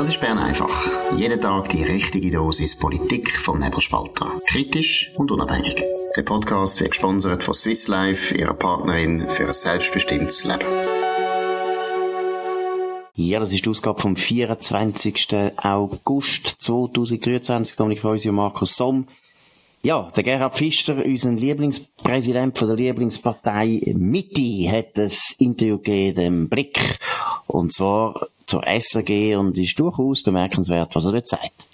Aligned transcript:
Das 0.00 0.08
ist 0.08 0.18
Bern 0.18 0.38
einfach. 0.38 0.88
Jeden 1.18 1.38
Tag 1.42 1.68
die 1.68 1.82
richtige 1.82 2.30
Dosis 2.30 2.74
Politik 2.74 3.36
vom 3.36 3.60
Nebelspalter. 3.60 4.32
Kritisch 4.46 5.10
und 5.16 5.30
unabhängig. 5.30 5.76
Der 6.16 6.22
Podcast 6.22 6.80
wird 6.80 6.92
gesponsert 6.92 7.44
von 7.44 7.52
Swiss 7.52 7.86
Life, 7.86 8.34
ihrer 8.34 8.54
Partnerin 8.54 9.28
für 9.28 9.48
ein 9.48 9.52
selbstbestimmtes 9.52 10.44
Leben. 10.44 10.64
Ja, 13.14 13.40
das 13.40 13.52
ist 13.52 13.66
die 13.66 13.68
Ausgabe 13.68 14.00
vom 14.00 14.16
24. 14.16 15.28
August 15.58 16.48
2023. 16.62 17.76
Dominik 17.76 18.00
Feusi 18.00 18.30
und 18.30 18.36
Markus 18.36 18.76
Somm. 18.76 19.06
Ja, 19.82 20.10
der 20.16 20.22
Gerhard 20.22 20.56
Pfister, 20.56 20.96
unser 21.04 21.32
Lieblingspräsident 21.32 22.58
von 22.58 22.68
der 22.68 22.78
Lieblingspartei 22.78 23.92
Mitte, 23.98 24.72
hat 24.72 24.96
das 24.96 25.34
Interview 25.36 25.76
gegeben, 25.76 26.14
dem 26.14 26.48
Blick. 26.48 26.98
Und 27.46 27.74
zwar 27.74 28.14
zur 28.50 28.64
SRG 28.66 29.36
und 29.36 29.56
ist 29.56 29.78
durchaus 29.78 30.22
bemerkenswert, 30.22 30.94
was 30.94 31.04
er 31.06 31.12
dort 31.12 31.28
sagt. 31.28 31.66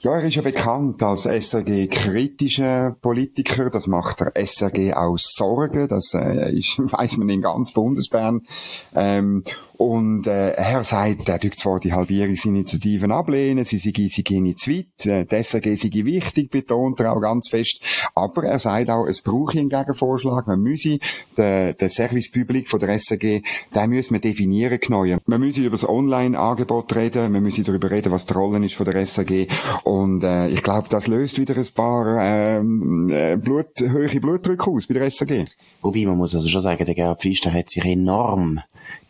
Ja, 0.00 0.12
er 0.12 0.22
ist 0.22 0.34
ja 0.34 0.42
bekannt 0.42 1.02
als 1.02 1.26
SRG-kritischer 1.26 2.96
Politiker. 3.00 3.68
Das 3.70 3.86
macht 3.86 4.20
der 4.20 4.32
SRG 4.34 4.94
aus 4.94 5.34
Sorgen. 5.34 5.88
Das 5.88 6.14
äh, 6.14 6.56
ist, 6.56 6.78
weiss 6.78 7.16
man 7.18 7.28
in 7.28 7.42
ganz 7.42 7.72
Bundesbern. 7.72 8.46
Ähm, 8.94 9.44
und 9.76 10.26
äh, 10.26 10.52
er 10.52 10.84
sagt, 10.84 11.28
er 11.28 11.40
tut 11.40 11.58
zwar 11.58 11.80
die 11.80 11.92
Halbierungsinitiativen 11.92 13.10
ablehnen, 13.10 13.64
sie, 13.64 13.78
sie, 13.78 13.92
sie 14.08 14.22
gehen 14.22 14.56
zu 14.56 14.70
weit, 14.70 15.06
äh, 15.06 15.24
die 15.24 15.42
SRG 15.42 15.74
sei 15.76 15.90
wichtig, 16.04 16.50
betont 16.50 17.00
er 17.00 17.12
auch 17.12 17.20
ganz 17.20 17.48
fest, 17.48 17.80
aber 18.14 18.44
er 18.44 18.58
sagt 18.58 18.90
auch, 18.90 19.06
es 19.06 19.20
brauche 19.20 19.58
einen 19.58 19.68
Gegenvorschlag, 19.68 20.46
man 20.46 20.60
müsse 20.60 20.98
den, 21.36 21.76
den 21.76 21.88
Servicepublik 21.88 22.68
von 22.68 22.80
der 22.80 22.98
SRG, 22.98 23.42
den 23.74 23.90
müssen 23.90 24.14
wir 24.14 24.20
definieren 24.20 24.78
neu. 24.88 25.16
Man 25.26 25.40
müsse 25.40 25.62
über 25.62 25.70
das 25.76 25.88
Online-Angebot 25.88 26.94
reden, 26.94 27.32
man 27.32 27.42
müsse 27.42 27.62
darüber 27.62 27.90
reden, 27.90 28.12
was 28.12 28.26
die 28.26 28.34
Rolle 28.34 28.64
ist 28.64 28.74
von 28.74 28.86
der 28.86 29.04
SRG 29.04 29.48
und 29.82 30.22
äh, 30.22 30.48
ich 30.48 30.62
glaube, 30.62 30.88
das 30.88 31.08
löst 31.08 31.40
wieder 31.40 31.56
ein 31.56 31.66
paar 31.74 32.16
ähm, 32.20 33.08
äh, 33.10 33.36
Blut, 33.36 33.80
hohe 33.80 34.20
Blutdrücke 34.20 34.70
aus 34.70 34.86
bei 34.86 34.94
der 34.94 35.10
SRG. 35.10 35.46
Wobei, 35.82 36.06
man 36.06 36.16
muss 36.16 36.34
also 36.34 36.48
schon 36.48 36.60
sagen, 36.60 36.84
der 36.84 36.94
Gerhard 36.94 37.20
Pfister 37.20 37.52
hat 37.52 37.70
sich 37.70 37.84
enorm 37.84 38.60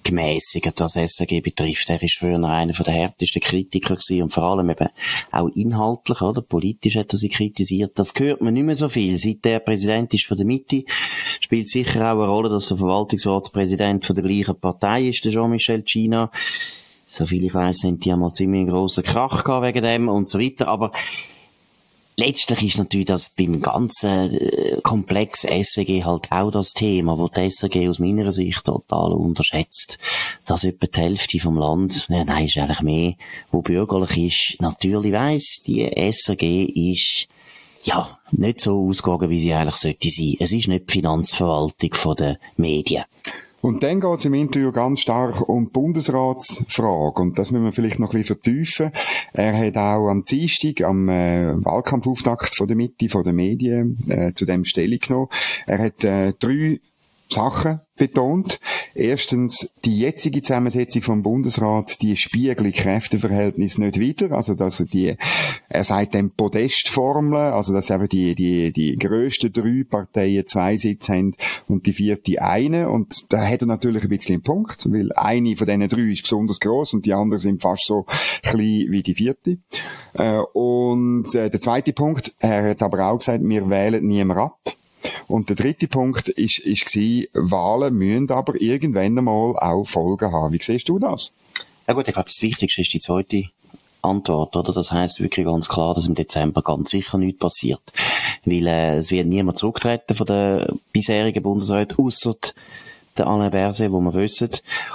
gemäßigt, 0.05 0.80
was 0.80 0.94
SRG 0.94 1.41
betrifft. 1.41 1.88
Er 1.91 2.02
ist 2.02 2.16
früher 2.16 2.42
einer 2.42 2.72
der 2.72 2.92
härtesten 2.92 3.42
Kritiker 3.42 3.97
gewesen 3.97 4.22
und 4.22 4.33
vor 4.33 4.44
allem 4.44 4.70
eben 4.70 4.88
auch 5.33 5.48
inhaltlich, 5.55 6.20
oder? 6.20 6.42
Politisch 6.42 6.96
hat 6.96 7.12
er 7.12 7.19
sie 7.19 7.28
kritisiert. 7.28 7.98
Das 7.98 8.12
hört 8.16 8.41
man 8.41 8.55
nicht 8.55 8.64
mehr 8.64 8.77
so 8.77 8.88
viel. 8.88 9.19
Seit 9.19 9.44
der 9.44 9.58
Präsident 9.58 10.12
ist 10.14 10.27
von 10.27 10.36
der 10.36 10.46
Mitte, 10.46 10.84
spielt 11.41 11.69
sicher 11.69 12.12
auch 12.12 12.19
eine 12.19 12.28
Rolle, 12.28 12.50
dass 12.50 12.69
der 12.69 12.77
Verwaltungsratspräsident 12.77 14.05
von 14.06 14.14
der 14.14 14.24
gleichen 14.24 14.61
Partei 14.61 15.08
ist, 15.08 15.24
der 15.24 15.33
Jean-Michel 15.33 15.83
China. 15.83 16.30
Soviel 17.06 17.44
ich 17.44 17.55
weiß, 17.55 17.78
sind 17.78 18.05
die 18.05 18.12
einmal 18.12 18.33
ziemlich 18.33 18.62
einen 18.62 18.70
grossen 18.70 19.05
Krach 19.05 19.44
gehabt 19.44 19.66
wegen 19.66 19.83
dem 19.83 20.08
und 20.08 20.28
so 20.28 20.39
weiter. 20.39 20.68
Aber 20.68 20.92
Letztlich 22.17 22.62
ist 22.62 22.79
natürlich 22.79 23.07
das 23.07 23.29
beim 23.29 23.61
ganzen 23.61 24.34
äh, 24.34 24.81
Komplex 24.83 25.41
SEG 25.41 26.05
halt 26.05 26.31
auch 26.31 26.51
das 26.53 26.73
Thema, 26.73 27.19
wo 27.19 27.29
die 27.29 27.51
SEG 27.51 27.89
aus 27.89 27.98
meiner 27.98 28.33
Sicht 28.33 28.65
total 28.65 29.12
unterschätzt, 29.12 29.98
dass 30.47 30.62
etwa 30.62 30.87
die 30.87 31.01
Hälfte 31.01 31.41
vom 31.41 31.59
Land, 31.59 32.07
ja, 32.09 32.25
nein, 32.25 32.47
ist 32.47 32.57
eigentlich 32.57 32.83
mehr, 32.83 33.15
wo 33.51 33.62
bürgerlich 33.62 34.17
ist, 34.17 34.62
natürlich 34.62 35.12
weiss, 35.12 35.61
die 35.67 35.91
SEG 36.12 36.70
ist 36.75 37.27
ja, 37.85 38.19
nicht 38.31 38.61
so 38.61 38.89
ausgegangen, 38.89 39.31
wie 39.31 39.41
sie 39.41 39.53
eigentlich 39.53 39.77
sollte 39.77 40.09
sein. 40.09 40.37
Es 40.41 40.53
ist 40.53 40.69
nicht 40.69 40.89
die 40.89 40.92
Finanzverwaltung 40.92 42.17
den 42.17 42.39
Medien. 42.57 43.05
Und 43.65 43.83
dann 43.83 43.98
geht 43.98 44.19
es 44.19 44.27
im 44.27 44.34
Interview 44.34 44.73
ganz 44.73 45.01
stark 45.01 45.48
um 45.48 45.65
die 45.65 45.70
Bundesratsfrage. 45.70 47.23
Und 47.23 47.39
das 47.39 47.51
müssen 47.51 47.65
wir 47.65 47.73
vielleicht 47.73 47.98
noch 47.98 48.12
ein 48.12 48.20
bisschen 48.20 48.37
vertiefen. 48.37 48.91
Er 49.33 49.57
hat 49.57 49.79
auch 49.79 50.11
am 50.11 50.23
Dienstag, 50.23 50.83
am 50.83 51.09
äh, 51.09 51.55
Wahlkampfauftakt 51.65 52.55
von 52.55 52.67
der 52.69 52.77
Mitte, 52.77 53.09
von 53.09 53.24
den 53.24 53.36
Medien, 53.36 53.97
äh, 54.11 54.35
zu 54.35 54.45
dem 54.45 54.67
Stellung 54.67 54.98
genommen. 54.98 55.29
Er 55.67 55.79
hat 55.79 56.05
äh, 56.05 56.35
drei 56.39 56.79
Sachen 57.30 57.80
betont. 57.96 58.58
Erstens, 58.94 59.70
die 59.84 59.98
jetzige 59.98 60.42
Zusammensetzung 60.42 61.02
vom 61.02 61.22
Bundesrat, 61.22 62.02
die 62.02 62.16
spiegelt 62.16 62.74
Kräfteverhältnis 62.74 63.78
nicht 63.78 63.98
wieder. 63.98 64.32
Also, 64.32 64.55
dass 64.55 64.78
die, 64.78 65.16
er 65.68 65.84
sagt 65.84 66.14
dem 66.14 66.30
Podestformel, 66.30 67.36
also, 67.36 67.72
dass 67.72 67.90
eben 67.90 68.08
die, 68.08 68.34
die, 68.34 68.72
die 68.72 68.96
grössten 68.96 69.52
drei 69.52 69.84
Parteien 69.88 70.46
zwei 70.46 70.77
Sitze 70.77 71.12
haben 71.12 71.34
und 71.68 71.86
die 71.86 71.92
vierte 71.92 72.42
eine. 72.42 72.88
Und 72.90 73.32
da 73.32 73.46
hat 73.46 73.62
er 73.62 73.66
natürlich 73.66 74.02
ein 74.02 74.08
bisschen 74.08 74.36
einen 74.36 74.42
Punkt, 74.42 74.90
weil 74.92 75.12
eine 75.12 75.56
von 75.56 75.66
diesen 75.66 75.88
drei 75.88 76.12
ist 76.12 76.22
besonders 76.22 76.61
groß 76.61 76.94
und 76.94 77.06
die 77.06 77.14
anderen 77.14 77.40
sind 77.40 77.62
fast 77.62 77.86
so 77.86 78.06
klein 78.42 78.86
wie 78.88 79.02
die 79.02 79.14
vierte. 79.14 79.58
Äh, 80.14 80.38
und 80.52 81.34
äh, 81.34 81.50
der 81.50 81.61
zweite 81.61 81.92
Punkt, 81.92 82.34
er 82.38 82.70
hat 82.70 82.82
aber 82.82 83.06
auch 83.06 83.18
gesagt, 83.18 83.42
wir 83.42 83.70
wählen 83.70 84.06
niemand 84.06 84.40
ab. 84.40 84.74
Und 85.27 85.48
der 85.48 85.57
dritte 85.57 85.89
Punkt 85.89 86.29
ist, 86.29 86.59
ist 86.59 86.87
gewesen, 86.87 87.27
Wahlen 87.33 87.95
müssen 87.95 88.31
aber 88.31 88.61
irgendwann 88.61 89.19
einmal 89.19 89.57
auch 89.57 89.85
Folgen 89.85 90.33
haben. 90.33 90.53
Wie 90.53 90.63
siehst 90.63 90.89
du 90.89 90.98
das? 90.98 91.33
Ja 91.87 91.95
gut, 91.95 92.09
ich 92.09 92.15
glaube, 92.15 92.29
das 92.29 92.42
Wichtigste 92.42 92.83
ist 92.83 92.92
die 92.95 93.01
zweite 93.01 93.45
Antwort, 94.05 94.55
oder? 94.57 94.73
Das 94.73 94.92
heißt 94.92 95.20
wirklich 95.20 95.47
ganz 95.47 95.69
klar, 95.69 95.95
dass 95.95 96.07
im 96.07 96.15
Dezember 96.15 96.63
ganz 96.63 96.91
sicher 96.91 97.19
nichts 97.19 97.39
passiert. 97.39 97.83
Weil 98.45 98.67
äh, 98.67 98.97
es 98.97 99.11
wird 99.11 99.27
niemand 99.27 99.59
zurücktreten 99.59 100.15
von 100.15 100.27
der 100.27 100.73
bisherigen 100.92 101.42
Bundesrat, 101.42 101.98
außer 101.98 102.36
der 103.17 103.27
Alain 103.27 103.51
Berset, 103.51 103.92
wo 103.92 104.01
wir 104.01 104.15
wissen. 104.15 104.51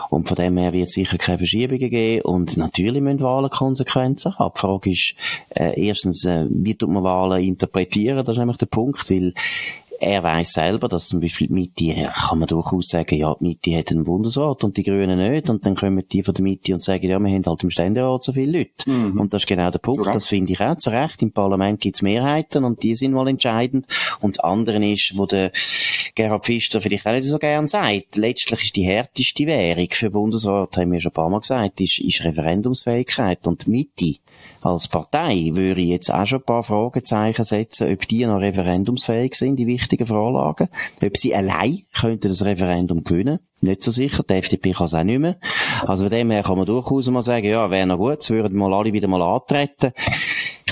Und 0.09 0.28
von 0.28 0.36
dem 0.36 0.58
her 0.58 0.74
wird 0.74 0.88
es 0.88 0.94
sicher 0.94 1.18
keine 1.18 1.40
Verschiebungen 1.40 1.90
geben. 1.90 2.22
Und 2.24 2.58
natürlich 2.58 3.02
müssen 3.02 3.22
Wahlen 3.22 3.50
Konsequenzen 3.50 4.38
haben. 4.38 4.53
Die 4.56 4.59
Frage 4.59 4.91
ist, 4.91 5.16
äh, 5.56 5.88
erstens, 5.88 6.26
äh, 6.26 6.46
wie 6.50 6.76
tut 6.76 6.90
man 6.90 7.03
Wahlen 7.03 7.44
interpretieren? 7.44 8.26
Das 8.26 8.34
ist 8.34 8.40
nämlich 8.40 8.58
der 8.58 8.66
Punkt, 8.68 9.09
weil 9.09 9.34
er 10.01 10.23
weiß 10.23 10.53
selber, 10.53 10.87
dass 10.87 11.09
zum 11.09 11.19
Beispiel 11.19 11.47
die 11.47 11.53
Mitte, 11.53 12.09
kann 12.13 12.39
man 12.39 12.47
durchaus 12.47 12.87
sagen, 12.87 13.15
ja, 13.15 13.35
die 13.39 13.43
Mitte 13.43 13.77
hat 13.77 13.91
einen 13.91 14.05
Bundesrat 14.05 14.63
und 14.63 14.77
die 14.77 14.83
Grünen 14.83 15.19
nicht. 15.19 15.49
Und 15.49 15.65
dann 15.65 15.75
kommen 15.75 16.03
die 16.09 16.23
von 16.23 16.33
der 16.33 16.43
Mitte 16.43 16.73
und 16.73 16.81
sagen, 16.81 17.05
ja, 17.05 17.19
wir 17.19 17.29
haben 17.29 17.45
halt 17.45 17.63
im 17.63 17.69
Ständerat 17.69 18.23
so 18.23 18.31
viele 18.31 18.59
Leute. 18.59 18.89
Mhm. 18.89 19.19
Und 19.19 19.33
das 19.33 19.43
ist 19.43 19.47
genau 19.47 19.69
der 19.69 19.79
Punkt. 19.79 20.05
Das 20.05 20.27
finde 20.27 20.53
ich 20.53 20.61
auch 20.61 20.75
zu 20.75 20.89
Recht. 20.89 21.21
Im 21.21 21.31
Parlament 21.31 21.81
gibt 21.81 21.95
es 21.95 22.01
Mehrheiten 22.01 22.63
und 22.63 22.81
die 22.81 22.95
sind 22.95 23.11
mal 23.11 23.27
entscheidend. 23.27 23.87
Und 24.21 24.35
das 24.35 24.43
andere 24.43 24.83
ist, 24.85 25.17
wo 25.17 25.25
der 25.25 25.51
Gerhard 26.19 26.44
Pfister 26.44 26.81
vielleicht 26.81 27.07
auch 27.07 27.13
nicht 27.13 27.24
so 27.24 27.40
gern 27.40 27.66
sagt, 27.66 28.18
letztlich 28.18 28.63
ist 28.63 28.75
die 28.75 28.84
härteste 28.84 29.46
Währung 29.46 29.88
für 29.90 30.12
Bundesrat, 30.12 30.75
haben 30.75 30.91
wir 30.91 31.00
schon 31.00 31.12
ein 31.12 31.13
paar 31.13 31.30
Mal 31.30 31.40
gesagt, 31.40 31.80
ist, 31.80 32.00
ist 32.00 32.25
Referendumsfähigkeit. 32.25 33.47
Und 33.47 33.69
Mitte 33.69 34.16
als 34.62 34.90
Partei 34.90 35.52
würde 35.53 35.79
ich 35.79 35.88
jetzt 35.88 36.13
auch 36.13 36.28
schon 36.28 36.40
ein 36.40 36.46
paar 36.46 36.63
Fragezeichen 36.63 37.46
setzen, 37.46 37.90
ob 37.94 38.06
die 38.06 38.25
noch 38.25 38.41
referendumsfähig 38.41 39.34
sind, 39.34 39.56
die 39.56 39.68
wichtigen 39.68 40.08
Vorlagen, 40.08 40.68
ob 41.02 41.16
sie 41.16 41.34
allein 41.34 41.84
könnten 41.97 42.28
das 42.28 42.44
Referendum 42.44 43.06
gewinnen. 43.06 43.40
Nicht 43.62 43.84
so 43.84 43.91
sicher. 43.91 44.24
Die 44.24 44.34
FDP 44.34 44.72
kann 44.72 44.88
es 44.88 44.94
auch 44.94 45.03
nicht 45.03 45.19
mehr. 45.19 45.38
Also 45.85 46.06
von 46.06 46.12
dem 46.12 46.31
her 46.31 46.44
kann 46.44 46.58
man 46.58 46.66
durchaus 46.66 47.09
mal 47.09 47.24
sagen, 47.24 47.47
ja, 47.47 47.72
wäre 47.72 47.88
noch 47.88 47.97
gut, 47.97 48.19
es 48.19 48.29
würden 48.29 48.58
mal 48.58 48.74
alle 48.74 48.91
wieder 48.91 49.08
mal 49.08 49.22
antreten. 49.22 49.94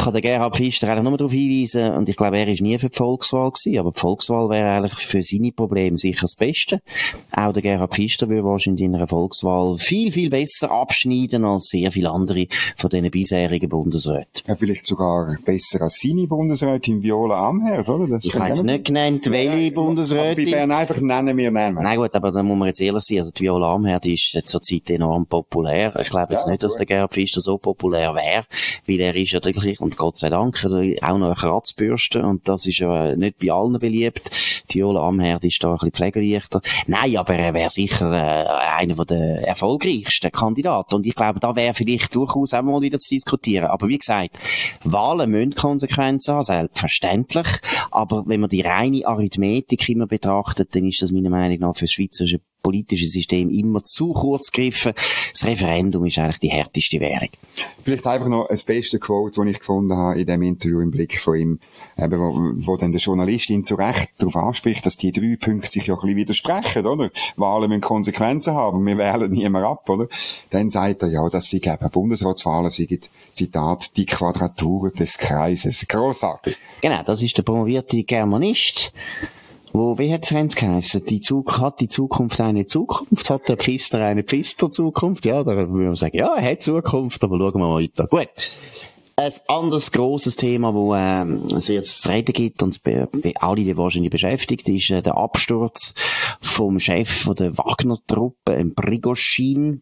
Ich 0.07 0.13
kann 0.13 0.21
den 0.21 0.31
Gerhard 0.31 0.55
Pfister 0.55 0.87
eigentlich 0.87 1.03
nur 1.03 1.17
darauf 1.17 1.33
hinweisen, 1.33 1.91
und 1.91 2.07
ich 2.07 2.15
glaube, 2.15 2.37
er 2.37 2.47
ist 2.47 2.61
nie 2.61 2.79
für 2.79 2.87
die 2.87 2.95
Volkswahl 2.95 3.51
gewesen, 3.51 3.77
aber 3.77 3.91
die 3.91 3.99
Volkswahl 3.99 4.47
wäre 4.49 4.69
eigentlich 4.69 4.93
für 4.93 5.21
seine 5.21 5.51
Probleme 5.51 5.97
sicher 5.97 6.21
das 6.21 6.35
Beste. 6.35 6.81
Auch 7.33 7.51
der 7.51 7.61
Gerhard 7.61 7.93
Pfister 7.93 8.29
würde 8.29 8.45
wahrscheinlich 8.45 8.85
in 8.85 8.95
einer 8.95 9.07
Volkswahl 9.07 9.77
viel, 9.79 10.13
viel 10.13 10.29
besser 10.29 10.71
abschneiden 10.71 11.43
als 11.43 11.67
sehr 11.67 11.91
viele 11.91 12.09
andere 12.09 12.47
von 12.77 12.89
diesen 12.89 13.11
bisherigen 13.11 13.67
Bundesräten. 13.67 14.43
Ja, 14.47 14.55
vielleicht 14.55 14.87
sogar 14.87 15.35
besser 15.43 15.81
als 15.81 15.99
seine 15.99 16.25
Bundesrätin 16.25 17.03
Viola 17.03 17.49
Amherd, 17.49 17.89
oder? 17.89 18.07
Das 18.07 18.23
ich 18.23 18.33
habe 18.33 18.47
jetzt 18.47 18.63
nicht 18.63 18.85
genannt, 18.85 19.29
welche 19.29 19.57
ja, 19.57 19.71
Bundesrätin. 19.71 20.45
Bei 20.45 20.51
Bern 20.51 20.71
einfach 20.71 21.01
nennen 21.01 21.35
wir 21.35 21.51
nennen. 21.51 21.83
Nein, 21.83 21.97
gut, 21.97 22.15
aber 22.15 22.31
da 22.31 22.43
muss 22.43 22.57
man 22.57 22.67
jetzt 22.67 22.79
ehrlich 22.79 23.03
sein, 23.03 23.19
also 23.19 23.31
die 23.31 23.41
Viola 23.41 23.73
Amherd 23.73 24.05
ist 24.05 24.41
zurzeit 24.45 24.89
enorm 24.89 25.25
populär. 25.25 25.99
Ich 25.99 26.11
glaube 26.11 26.31
jetzt 26.31 26.45
ja, 26.45 26.51
nicht, 26.51 26.63
dass 26.63 26.77
der 26.77 26.85
Gerhard 26.85 27.11
Pfister 27.11 27.41
so 27.41 27.57
populär 27.57 28.15
wäre, 28.15 28.45
weil 28.87 29.01
er 29.01 29.13
ist 29.13 29.33
ja 29.33 29.43
wirklich 29.43 29.81
und 29.81 29.96
Gott 29.97 30.17
sei 30.17 30.29
Dank 30.29 30.57
auch 30.63 31.17
noch 31.17 31.27
eine 31.27 31.35
Kratzbürste 31.35 32.23
und 32.23 32.47
das 32.47 32.65
ist 32.65 32.79
ja 32.79 33.15
nicht 33.15 33.39
bei 33.39 33.51
allen 33.51 33.79
beliebt. 33.79 34.29
Viola 34.69 35.07
Amherd 35.07 35.43
ist 35.43 35.63
da 35.63 35.69
ein 35.69 35.73
bisschen 35.75 35.91
pflegeleichter. 35.91 36.61
Nein, 36.87 37.17
aber 37.17 37.35
er 37.35 37.53
wäre 37.53 37.69
sicher 37.69 38.11
äh, 38.11 38.45
einer 38.81 39.05
der 39.05 39.47
erfolgreichsten 39.47 40.31
Kandidaten 40.31 40.95
und 40.95 41.05
ich 41.05 41.15
glaube, 41.15 41.39
da 41.39 41.55
wäre 41.55 41.73
vielleicht 41.73 42.15
durchaus 42.15 42.53
auch 42.53 42.63
mal 42.63 42.81
wieder 42.81 42.99
zu 42.99 43.09
diskutieren. 43.15 43.65
Aber 43.65 43.87
wie 43.87 43.97
gesagt, 43.97 44.37
Wahlen 44.83 45.31
müssen 45.31 45.55
Konsequenzen 45.55 46.35
haben, 46.35 46.43
selbstverständlich, 46.43 47.47
aber 47.91 48.23
wenn 48.27 48.41
man 48.41 48.49
die 48.49 48.61
reine 48.61 49.05
Arithmetik 49.05 49.89
immer 49.89 50.07
betrachtet, 50.07 50.75
dann 50.75 50.85
ist 50.85 51.01
das 51.01 51.11
meiner 51.11 51.29
Meinung 51.29 51.59
nach 51.59 51.75
für 51.75 51.87
schweizerische 51.87 52.39
politische 52.67 53.05
System 53.05 53.49
immer 53.49 53.81
zu 53.85 54.11
kurz 54.11 54.51
gegriffen. 54.51 54.91
Das 55.31 55.45
Referendum 55.45 56.03
ist 56.03 56.19
eigentlich 56.19 56.39
die 56.39 56.49
härteste 56.49 56.99
Währung. 56.99 57.29
Vielleicht 57.85 58.05
einfach 58.05 58.27
noch 58.27 58.49
das 58.49 58.65
beste 58.65 58.99
Quote, 58.99 59.39
das 59.39 59.49
ich 59.49 59.59
gefunden 59.59 59.95
habe 59.95 60.19
in 60.19 60.27
dem 60.27 60.41
Interview 60.41 60.81
im 60.81 60.91
Blick 60.91 61.17
von 61.21 61.37
ihm, 61.37 61.59
eben, 61.97 62.19
wo, 62.19 62.33
wo 62.67 62.75
dann 62.75 62.91
der 62.91 62.99
Journalist 62.99 63.49
ihn 63.49 63.63
zu 63.63 63.75
Recht 63.75 64.09
darauf 64.17 64.35
anspricht, 64.35 64.85
dass 64.85 64.97
die 64.97 65.13
drei 65.13 65.37
Punkte 65.39 65.71
sich 65.71 65.87
ja 65.87 65.93
ein 65.93 66.01
bisschen 66.01 66.17
widersprechen, 66.17 66.85
oder? 66.85 67.09
Wahlen 67.37 67.69
müssen 67.69 67.79
Konsequenzen 67.79 68.53
haben, 68.53 68.85
wir 68.85 68.97
wählen 68.97 69.31
niemand 69.31 69.65
ab, 69.65 69.89
oder? 69.89 70.09
Dann 70.49 70.69
sagt 70.69 71.03
er, 71.03 71.07
ja, 71.07 71.29
dass 71.29 71.47
sie 71.47 71.61
eben 71.63 71.89
Bundesratswahlen 71.89 72.69
sind, 72.69 73.09
Zitat, 73.31 73.95
die 73.95 74.05
Quadratur 74.05 74.91
des 74.91 75.17
Kreises. 75.17 75.87
Großartig. 75.87 76.57
Genau, 76.81 77.01
das 77.03 77.21
ist 77.21 77.37
der 77.37 77.43
promovierte 77.43 78.03
Germanist 78.03 78.91
wo, 79.73 79.97
wie 79.97 80.11
hat's 80.13 80.31
es 80.31 80.55
geheißen? 80.55 81.05
Die 81.05 81.19
Zug, 81.19 81.59
hat 81.59 81.79
die 81.79 81.87
Zukunft 81.87 82.39
eine 82.41 82.65
Zukunft? 82.65 83.29
Hat 83.29 83.47
der 83.47 83.57
Pfister 83.57 84.03
eine 84.03 84.23
Pfister-Zukunft? 84.23 85.25
Ja, 85.25 85.43
da 85.43 85.55
würde 85.55 85.71
man 85.71 85.95
sagen, 85.95 86.17
ja, 86.17 86.35
er 86.35 86.51
hat 86.51 86.63
Zukunft, 86.63 87.23
aber 87.23 87.37
schauen 87.37 87.53
wir 87.55 87.67
mal 87.67 87.83
weiter. 87.83 88.07
Gut. 88.07 88.29
Ein 89.19 89.33
anderes 89.47 89.91
grosses 89.91 90.35
Thema, 90.35 90.75
wo 90.75 90.93
ähm, 90.93 91.47
es 91.55 91.69
jetzt 91.69 92.03
zu 92.03 92.09
reden 92.09 92.33
gibt 92.33 92.61
und 92.61 92.83
bei, 92.83 93.07
bei 93.11 93.33
alle, 93.39 93.63
die 93.63 93.75
wahrscheinlich 93.75 94.11
beschäftigt, 94.11 94.69
ist 94.69 94.91
äh, 94.91 95.01
der 95.01 95.17
Absturz 95.17 95.95
vom 96.39 96.79
Chef 96.79 97.23
von 97.23 97.35
der 97.35 97.57
Wagner-Truppe, 97.57 98.71
Prigoschin 98.75 99.81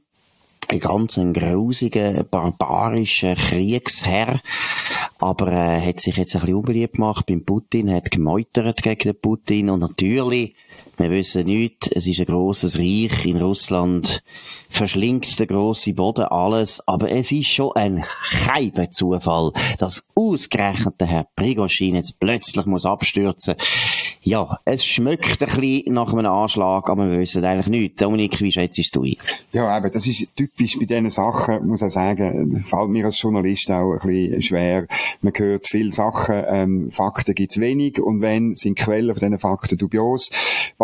ein 0.69 0.79
ganz 0.79 1.17
ein 1.17 1.33
grusiger, 1.33 2.23
barbarischer 2.23 3.35
Kriegsherr. 3.35 4.41
Aber 5.19 5.51
er 5.51 5.77
äh, 5.77 5.87
hat 5.87 5.99
sich 5.99 6.17
jetzt 6.17 6.35
ein 6.35 6.41
bisschen 6.41 6.55
unbeliebt 6.55 6.95
gemacht 6.95 7.25
beim 7.25 7.43
Putin, 7.43 7.93
hat 7.93 8.11
gemeutert 8.11 8.83
gegen 8.83 9.11
den 9.11 9.19
Putin 9.19 9.69
und 9.69 9.79
natürlich 9.79 10.55
wir 10.97 11.11
wissen 11.11 11.45
nicht, 11.45 11.91
es 11.93 12.07
ist 12.07 12.19
ein 12.19 12.25
grosses 12.25 12.77
Reich 12.77 13.25
in 13.25 13.41
Russland, 13.41 14.23
verschlingt 14.69 15.39
der 15.39 15.47
grosse 15.47 15.93
Boden 15.93 16.25
alles, 16.25 16.85
aber 16.87 17.11
es 17.11 17.31
ist 17.31 17.47
schon 17.47 17.71
ein 17.75 18.03
keiber 18.45 18.89
Zufall, 18.91 19.51
dass 19.77 20.03
ausgerechnet 20.15 20.99
der 20.99 21.07
Herr 21.07 21.27
Prigoschin 21.35 21.95
jetzt 21.95 22.19
plötzlich 22.19 22.65
muss 22.65 22.85
abstürzen. 22.85 23.55
Ja, 24.21 24.59
es 24.65 24.83
schmeckt 24.83 25.41
ein 25.41 25.47
bisschen 25.47 25.93
nach 25.93 26.11
einem 26.11 26.25
Anschlag, 26.25 26.89
aber 26.89 27.09
wir 27.11 27.19
wissen 27.19 27.45
eigentlich 27.45 27.67
nicht. 27.67 28.01
Dominik, 28.01 28.41
wie 28.41 28.51
schätzt 28.51 28.95
du 28.95 29.03
ein? 29.03 29.17
Ja, 29.53 29.67
aber 29.67 29.89
das 29.89 30.07
ist 30.07 30.35
typisch 30.35 30.79
bei 30.79 30.85
diesen 30.85 31.09
Sachen, 31.09 31.67
muss 31.67 31.81
ich 31.81 31.91
sagen, 31.91 32.57
fällt 32.65 32.89
mir 32.89 33.05
als 33.05 33.21
Journalist 33.21 33.69
auch 33.71 33.93
ein 33.93 34.07
bisschen 34.07 34.41
schwer. 34.41 34.87
Man 35.21 35.33
hört 35.35 35.67
viele 35.67 35.91
Sachen, 35.91 36.43
ähm, 36.47 36.91
Fakten 36.91 37.35
gibt's 37.35 37.59
wenig 37.59 38.01
und 38.01 38.21
wenn, 38.21 38.55
sind 38.55 38.77
Quellen 38.77 39.13
von 39.13 39.19
diesen 39.19 39.39
Fakten 39.39 39.77
dubios 39.77 40.31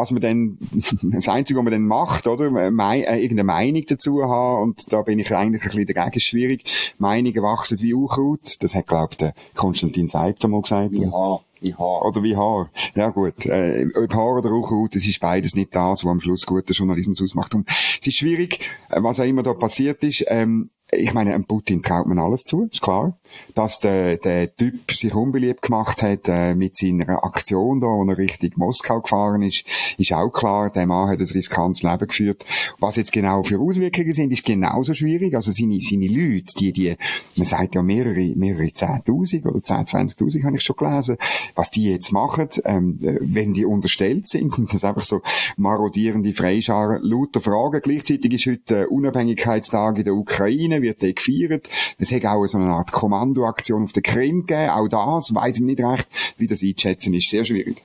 was 0.01 0.11
man 0.11 0.21
dann, 0.21 0.57
das 1.03 1.27
Einzige, 1.27 1.59
was 1.59 1.63
man 1.63 1.73
dann 1.73 1.85
macht, 1.85 2.27
oder, 2.27 2.49
Mei, 2.71 3.01
äh, 3.01 3.17
irgendeine 3.17 3.43
Meinung 3.43 3.83
dazu 3.87 4.23
haben, 4.23 4.63
und 4.63 4.91
da 4.91 5.03
bin 5.03 5.19
ich 5.19 5.33
eigentlich 5.33 5.63
ein 5.63 5.69
bisschen 5.69 5.87
dagegen 5.87 6.19
schwierig. 6.19 6.93
Meinungen 6.97 7.43
wachsen 7.43 7.79
wie 7.81 7.93
Unkraut, 7.93 8.57
das 8.59 8.75
hat, 8.75 8.87
glaube 8.87 9.15
ich, 9.19 9.55
Konstantin 9.55 10.07
Seibter 10.07 10.47
mal 10.47 10.61
gesagt. 10.61 10.93
Ja. 10.93 11.39
Wie 11.63 11.75
Haar. 11.75 12.05
Oder 12.05 12.23
wie 12.23 12.35
Haar. 12.35 12.71
Ja 12.95 13.09
gut, 13.09 13.45
äh, 13.45 13.87
ob 13.95 14.13
Haar 14.15 14.37
oder 14.39 14.51
Unkraut, 14.51 14.95
das 14.95 15.05
ist 15.05 15.19
beides 15.19 15.55
nicht 15.55 15.75
das, 15.75 16.03
was 16.03 16.11
am 16.11 16.19
Schluss 16.19 16.47
guter 16.47 16.73
Journalismus 16.73 17.21
ausmacht. 17.21 17.53
Und 17.53 17.69
es 17.99 18.07
ist 18.07 18.17
schwierig, 18.17 18.61
äh, 18.89 19.03
was 19.03 19.19
auch 19.19 19.25
immer 19.25 19.43
da 19.43 19.53
passiert 19.53 20.03
ist. 20.03 20.25
Ähm, 20.27 20.71
ich 20.93 21.13
meine, 21.13 21.33
einem 21.33 21.45
Putin 21.45 21.81
traut 21.81 22.05
man 22.05 22.19
alles 22.19 22.43
zu, 22.43 22.67
ist 22.69 22.81
klar. 22.81 23.17
Dass 23.55 23.79
der, 23.79 24.17
der 24.17 24.53
Typ 24.53 24.91
sich 24.91 25.15
unbeliebt 25.15 25.61
gemacht 25.61 26.03
hat 26.03 26.27
äh, 26.27 26.53
mit 26.53 26.75
seiner 26.75 27.23
Aktion 27.23 27.79
da, 27.79 27.87
wo 27.87 28.03
er 28.03 28.17
Richtung 28.17 28.51
Moskau 28.57 28.99
gefahren 28.99 29.41
ist, 29.41 29.63
ist 29.97 30.11
auch 30.11 30.29
klar. 30.29 30.69
Der 30.69 30.85
Mann 30.85 31.09
hat 31.09 31.19
ein 31.19 31.25
riskantes 31.25 31.83
Leben 31.83 32.07
geführt. 32.07 32.45
Was 32.79 32.97
jetzt 32.97 33.13
genau 33.13 33.41
für 33.43 33.59
Auswirkungen 33.59 34.11
sind, 34.11 34.33
ist 34.33 34.43
genauso 34.43 34.93
schwierig. 34.93 35.33
Also 35.33 35.53
seine, 35.53 35.79
seine 35.79 36.07
Leute, 36.07 36.53
die, 36.59 36.73
die, 36.73 36.97
man 37.37 37.45
sagt 37.45 37.75
ja 37.75 37.81
mehrere, 37.81 38.33
mehrere 38.35 38.65
10.000 38.65 39.47
oder 39.47 39.59
10.000, 39.59 40.17
20.000 40.17 40.43
habe 40.43 40.57
ich 40.57 40.63
schon 40.63 40.75
gelesen, 40.75 41.15
was 41.55 41.71
die 41.71 41.85
jetzt 41.85 42.11
machen, 42.11 42.49
ähm, 42.65 42.97
wenn 42.99 43.53
die 43.53 43.63
unterstellt 43.63 44.27
sind, 44.27 44.53
sind 44.55 44.73
das 44.73 44.83
einfach 44.83 45.03
so 45.03 45.21
marodierende 45.55 46.33
Freischaren, 46.33 47.01
lauter 47.01 47.39
Fragen. 47.39 47.79
Gleichzeitig 47.81 48.33
ist 48.33 48.45
heute 48.47 48.89
Unabhängigkeitstag 48.89 49.97
in 49.97 50.03
der 50.03 50.15
Ukraine 50.15 50.80
wird 50.81 51.01
der 51.01 51.13
gefeiert. 51.13 51.67
Es 51.97 52.11
hat 52.11 52.25
auch 52.25 52.45
so 52.45 52.57
eine 52.57 52.71
Art 52.71 52.91
Kommandoaktion 52.91 53.83
auf 53.83 53.93
der 53.93 54.03
Krim 54.03 54.45
gegeben. 54.45 54.69
Auch 54.69 54.87
das 54.87 55.33
weiß 55.33 55.57
ich 55.57 55.63
nicht 55.63 55.79
recht, 55.79 56.07
wie 56.37 56.47
das 56.47 56.63
einzuschätzen 56.63 57.13
ist. 57.13 57.29
Sehr 57.29 57.45
schwierig. 57.45 57.81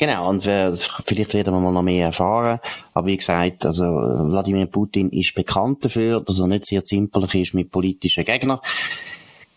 Genau, 0.00 0.30
und 0.30 0.46
äh, 0.46 0.72
vielleicht 0.72 1.34
werden 1.34 1.52
wir 1.52 1.70
noch 1.70 1.82
mehr 1.82 2.06
erfahren. 2.06 2.58
Aber 2.94 3.06
wie 3.06 3.18
gesagt, 3.18 3.66
also 3.66 3.84
Wladimir 3.84 4.64
Putin 4.64 5.10
ist 5.10 5.34
bekannt 5.34 5.84
dafür, 5.84 6.22
dass 6.22 6.38
er 6.38 6.46
nicht 6.46 6.64
sehr 6.64 6.82
zimperlich 6.86 7.34
ist 7.34 7.54
mit 7.54 7.70
politischen 7.70 8.24
Gegnern. 8.24 8.60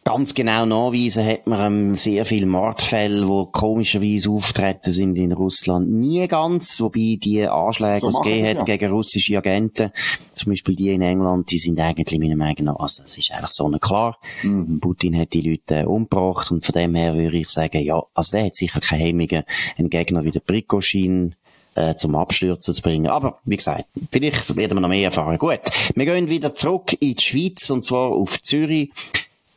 Ganz 0.05 0.33
genau 0.33 0.65
nachweisen 0.65 1.25
hat 1.25 1.47
man 1.47 1.89
ähm, 1.91 1.95
sehr 1.95 2.25
viele 2.25 2.45
Mordfälle, 2.45 3.25
die 3.25 3.51
komischerweise 3.53 4.29
auftreten 4.31 4.91
sind 4.91 5.15
in 5.15 5.31
Russland. 5.31 5.89
Nie 5.89 6.27
ganz, 6.27 6.81
wobei 6.81 7.17
die 7.21 7.47
Anschläge, 7.47 8.01
so 8.01 8.09
die 8.09 8.13
es 8.13 8.21
gegeben 8.21 8.47
hat 8.47 8.67
ja. 8.67 8.75
gegen 8.75 8.91
russische 8.91 9.38
Agenten, 9.38 9.91
zum 10.33 10.51
Beispiel 10.51 10.75
die 10.75 10.89
in 10.89 11.01
England, 11.01 11.50
die 11.51 11.57
sind 11.57 11.79
eigentlich 11.79 12.19
meiner 12.19 12.35
Meinung 12.35 12.65
nach, 12.65 12.79
also 12.79 13.03
das 13.03 13.17
ist 13.17 13.31
eigentlich 13.31 13.51
so 13.51 13.69
klar. 13.69 14.17
Mhm. 14.41 14.81
Putin 14.81 15.17
hat 15.17 15.31
die 15.31 15.41
Leute 15.41 15.81
äh, 15.81 15.85
umgebracht 15.85 16.51
und 16.51 16.65
von 16.65 16.73
dem 16.73 16.95
her 16.95 17.15
würde 17.15 17.38
ich 17.38 17.49
sagen, 17.49 17.81
ja, 17.81 18.03
also 18.13 18.38
der 18.38 18.47
hat 18.47 18.56
sicher 18.56 18.81
keine 18.81 19.03
Hemmungen, 19.03 19.44
einen 19.77 19.89
Gegner 19.89 20.25
wie 20.25 20.31
der 20.31 20.41
Prikoschin 20.41 21.35
äh, 21.75 21.95
zum 21.95 22.15
Abstürzen 22.15 22.73
zu 22.73 22.81
bringen. 22.81 23.07
Aber 23.07 23.39
wie 23.45 23.57
gesagt, 23.57 23.85
vielleicht 24.11 24.56
werden 24.56 24.77
wir 24.77 24.81
noch 24.81 24.89
mehr 24.89 25.06
erfahren. 25.06 25.38
Gut, 25.38 25.61
wir 25.95 26.06
gehen 26.06 26.29
wieder 26.29 26.56
zurück 26.56 26.94
in 26.99 27.15
die 27.15 27.23
Schweiz 27.23 27.69
und 27.69 27.85
zwar 27.85 28.11
auf 28.11 28.41
Zürich. 28.41 28.91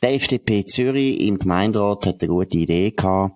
Die 0.02 0.06
FDP 0.08 0.64
Zürich 0.64 1.20
im 1.20 1.38
Gemeinderat 1.38 2.06
hat 2.06 2.20
eine 2.20 2.28
gute 2.28 2.56
Idee 2.56 2.90
gehabt. 2.90 3.34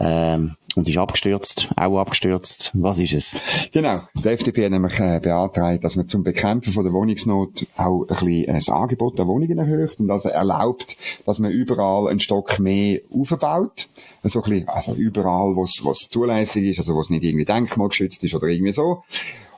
Ähm, 0.00 0.54
und 0.76 0.88
ist 0.88 0.96
abgestürzt, 0.96 1.70
auch 1.76 1.98
abgestürzt. 1.98 2.70
Was 2.74 3.00
ist 3.00 3.12
es? 3.12 3.36
Genau. 3.72 4.02
Die 4.14 4.28
FDP 4.28 4.66
hat 4.66 4.70
nämlich 4.70 4.98
äh, 5.00 5.18
beantragt, 5.20 5.82
dass 5.82 5.96
man 5.96 6.06
zum 6.06 6.22
Bekämpfen 6.22 6.72
von 6.72 6.84
der 6.84 6.92
Wohnungsnot 6.92 7.66
auch 7.76 8.02
ein 8.02 8.06
bisschen 8.06 8.46
das 8.46 8.68
Angebot 8.68 9.18
der 9.18 9.26
Wohnungen 9.26 9.58
erhöht 9.58 9.98
und 9.98 10.08
also 10.08 10.28
erlaubt, 10.28 10.96
dass 11.26 11.40
man 11.40 11.50
überall 11.50 12.08
einen 12.08 12.20
Stock 12.20 12.60
mehr 12.60 13.00
aufbaut. 13.12 13.88
Also, 14.22 14.40
ein 14.42 14.50
bisschen, 14.50 14.68
also 14.68 14.94
überall, 14.94 15.56
wo 15.56 15.64
es 15.64 16.08
zulässig 16.08 16.66
ist, 16.66 16.78
also 16.78 16.94
wo 16.94 17.00
es 17.00 17.10
nicht 17.10 17.24
irgendwie 17.24 17.44
denkmalgeschützt 17.44 18.22
ist 18.22 18.34
oder 18.34 18.46
irgendwie 18.46 18.72
so. 18.72 19.02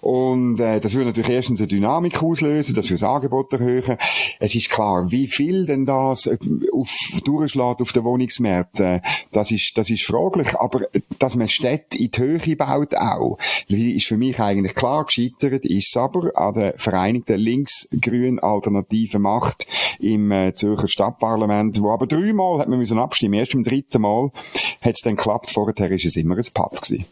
Und 0.01 0.59
äh, 0.61 0.81
das 0.81 0.95
würde 0.95 1.07
natürlich 1.07 1.31
erstens 1.31 1.61
eine 1.61 1.69
Dynamik 1.69 2.23
auslösen, 2.23 2.75
das 2.75 2.87
würde 2.91 3.01
das 3.01 3.09
Angebot 3.09 3.53
erhöhen. 3.53 3.97
Es 4.39 4.55
ist 4.55 4.71
klar, 4.71 5.11
wie 5.11 5.27
viel 5.27 5.67
denn 5.67 5.85
das 5.87 6.27
äh, 6.27 6.39
auf, 6.73 6.91
durchschlägt 7.25 7.81
auf 7.81 7.93
den 7.93 8.05
Wohnungsmarkt, 8.05 8.81
äh, 8.81 9.01
das, 9.33 9.51
ist, 9.51 9.73
das 9.77 9.91
ist 9.91 10.05
fraglich. 10.05 10.57
Aber 10.59 10.83
dass 11.19 11.37
man 11.37 11.49
Städte 11.49 11.99
in 11.99 12.11
die 12.11 12.21
Höhe 12.21 12.57
baut 12.57 12.95
auch, 12.95 13.39
ist 13.69 14.07
für 14.07 14.17
mich 14.17 14.39
eigentlich 14.41 14.75
klar 14.75 15.05
gescheitert, 15.05 15.65
ist 15.65 15.97
aber 15.97 16.31
an 16.35 16.55
der 16.55 16.75
Vereinigten 16.77 17.39
links-grünen 17.39 18.39
alternativen 18.39 19.23
Macht 19.23 19.67
im 19.99 20.33
äh, 20.33 20.55
Zürcher 20.55 20.89
Stadtparlament, 20.89 21.81
wo 21.83 21.91
aber 21.91 22.07
dreimal 22.07 22.59
hat 22.59 22.69
man 22.69 22.79
müssen 22.79 22.99
abstimmen. 22.99 23.35
Erst 23.35 23.53
beim 23.53 23.65
dritten 23.65 24.03
Mal 24.03 24.31
hat 24.81 24.95
es 24.95 25.03
dann 25.03 25.17
geklappt, 25.17 25.51
vorher 25.51 25.91
ist 25.91 26.07
es 26.07 26.17
immer 26.17 26.37
ein 26.37 26.45
Patt 26.55 26.83
gewesen. 26.83 27.05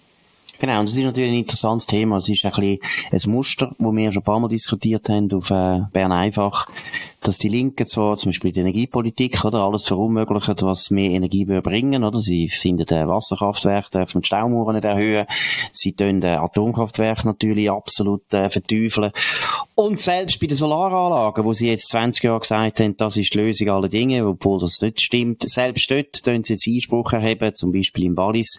Genau, 0.60 0.80
und 0.80 0.86
das 0.86 0.96
ist 0.96 1.04
natürlich 1.04 1.30
ein 1.30 1.38
interessantes 1.38 1.86
Thema. 1.86 2.16
Es 2.18 2.28
ist 2.28 2.44
ein 2.44 2.50
bisschen 2.50 2.78
ein 3.12 3.30
Muster, 3.30 3.74
wo 3.78 3.94
wir 3.94 4.12
schon 4.12 4.22
ein 4.22 4.24
paar 4.24 4.40
Mal 4.40 4.48
diskutiert 4.48 5.08
haben 5.08 5.32
auf 5.32 5.50
äh, 5.50 5.82
Bern 5.92 6.12
einfach 6.12 6.66
dass 7.20 7.38
die 7.38 7.48
Linken 7.48 7.86
zwar 7.86 8.16
zum 8.16 8.30
Beispiel 8.30 8.52
die 8.52 8.60
Energiepolitik 8.60 9.44
oder 9.44 9.60
alles 9.60 9.84
verunmöglichen, 9.84 10.54
was 10.60 10.90
mehr 10.90 11.10
Energie 11.10 11.48
würde 11.48 11.62
bringen, 11.62 12.04
oder? 12.04 12.20
Sie 12.20 12.48
finden 12.48 12.88
äh, 12.88 13.08
Wasserkraftwerke 13.08 13.90
dürfen 13.90 14.22
die 14.22 14.26
Staumauern 14.26 14.76
nicht 14.76 14.84
erhöhen. 14.84 15.26
Sie 15.72 15.92
tun 15.92 16.22
äh, 16.22 16.36
Atomkraftwerke 16.36 17.26
natürlich 17.26 17.70
absolut 17.70 18.32
äh, 18.32 18.50
verteufeln. 18.50 19.10
Und 19.74 20.00
selbst 20.00 20.40
bei 20.40 20.46
den 20.46 20.56
Solaranlagen, 20.56 21.44
wo 21.44 21.52
sie 21.52 21.68
jetzt 21.68 21.88
20 21.90 22.22
Jahre 22.22 22.40
gesagt 22.40 22.80
haben, 22.80 22.96
das 22.96 23.16
ist 23.16 23.34
die 23.34 23.38
Lösung 23.38 23.68
aller 23.68 23.88
Dinge, 23.88 24.26
obwohl 24.26 24.60
das 24.60 24.80
nicht 24.80 25.00
stimmt, 25.00 25.48
selbst 25.48 25.90
dort 25.90 26.24
tun 26.24 26.42
sie 26.42 26.54
jetzt 26.54 26.68
Einspruch 26.68 27.12
erheben, 27.12 27.54
zum 27.54 27.72
Beispiel 27.72 28.04
im 28.04 28.16
Wallis. 28.16 28.58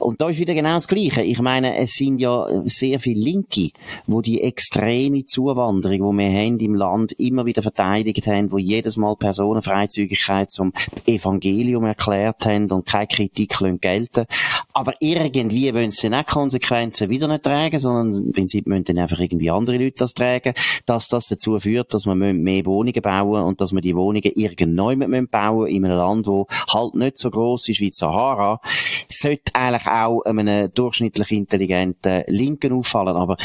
Und 0.00 0.20
da 0.20 0.28
ist 0.28 0.38
wieder 0.38 0.54
genau 0.54 0.74
das 0.74 0.88
Gleiche. 0.88 1.22
Ich 1.22 1.35
meine, 1.40 1.76
es 1.76 1.92
sind 1.92 2.18
ja 2.18 2.46
sehr 2.64 3.00
viele 3.00 3.20
Linke, 3.20 3.70
wo 4.06 4.20
die 4.20 4.42
extreme 4.42 5.24
Zuwanderung, 5.24 6.16
die 6.16 6.24
wir 6.24 6.30
haben 6.30 6.58
im 6.58 6.74
Land, 6.74 7.12
immer 7.12 7.46
wieder 7.46 7.62
verteidigt 7.62 8.26
haben, 8.26 8.52
wo 8.52 8.58
jedes 8.58 8.96
Mal 8.96 9.16
Personenfreizügigkeit 9.16 10.50
zum 10.50 10.72
Evangelium 11.06 11.84
erklärt 11.84 12.46
haben 12.46 12.70
und 12.70 12.86
keine 12.86 13.06
Kritik 13.06 13.56
gelten. 13.80 14.26
Aber 14.72 14.94
irgendwie 15.00 15.72
wollen 15.74 15.90
sie 15.90 16.10
nicht 16.10 16.26
Konsequenzen 16.26 17.08
wieder 17.08 17.28
nicht 17.28 17.44
tragen, 17.44 17.78
sondern 17.78 18.26
im 18.26 18.32
Prinzip 18.32 18.66
müssen 18.66 18.84
dann 18.84 18.98
einfach 18.98 19.18
irgendwie 19.18 19.50
andere 19.50 19.78
Leute 19.78 19.96
das 19.98 20.14
tragen, 20.14 20.54
dass 20.84 21.08
das 21.08 21.28
dazu 21.28 21.58
führt, 21.58 21.94
dass 21.94 22.06
man 22.06 22.18
mehr 22.18 22.66
Wohnungen 22.66 23.02
bauen 23.02 23.42
und 23.42 23.60
dass 23.60 23.72
man 23.72 23.82
die 23.82 23.96
Wohnungen 23.96 24.32
irgendwann 24.34 25.28
bauen 25.28 25.68
in 25.68 25.84
einem 25.84 25.96
Land, 25.96 26.26
wo 26.26 26.46
halt 26.72 26.94
nicht 26.94 27.18
so 27.18 27.30
groß 27.30 27.68
ist 27.68 27.80
wie 27.80 27.86
die 27.86 27.92
Sahara, 27.92 28.60
sollte 29.08 29.54
eigentlich 29.54 29.86
auch 29.86 30.22
einem 30.22 30.72
durchschnittlichen 30.72 31.25
künstlich 31.26 31.38
intelligenten 31.38 32.24
Linken 32.28 32.72
auffallen. 32.72 33.16
Aber 33.16 33.36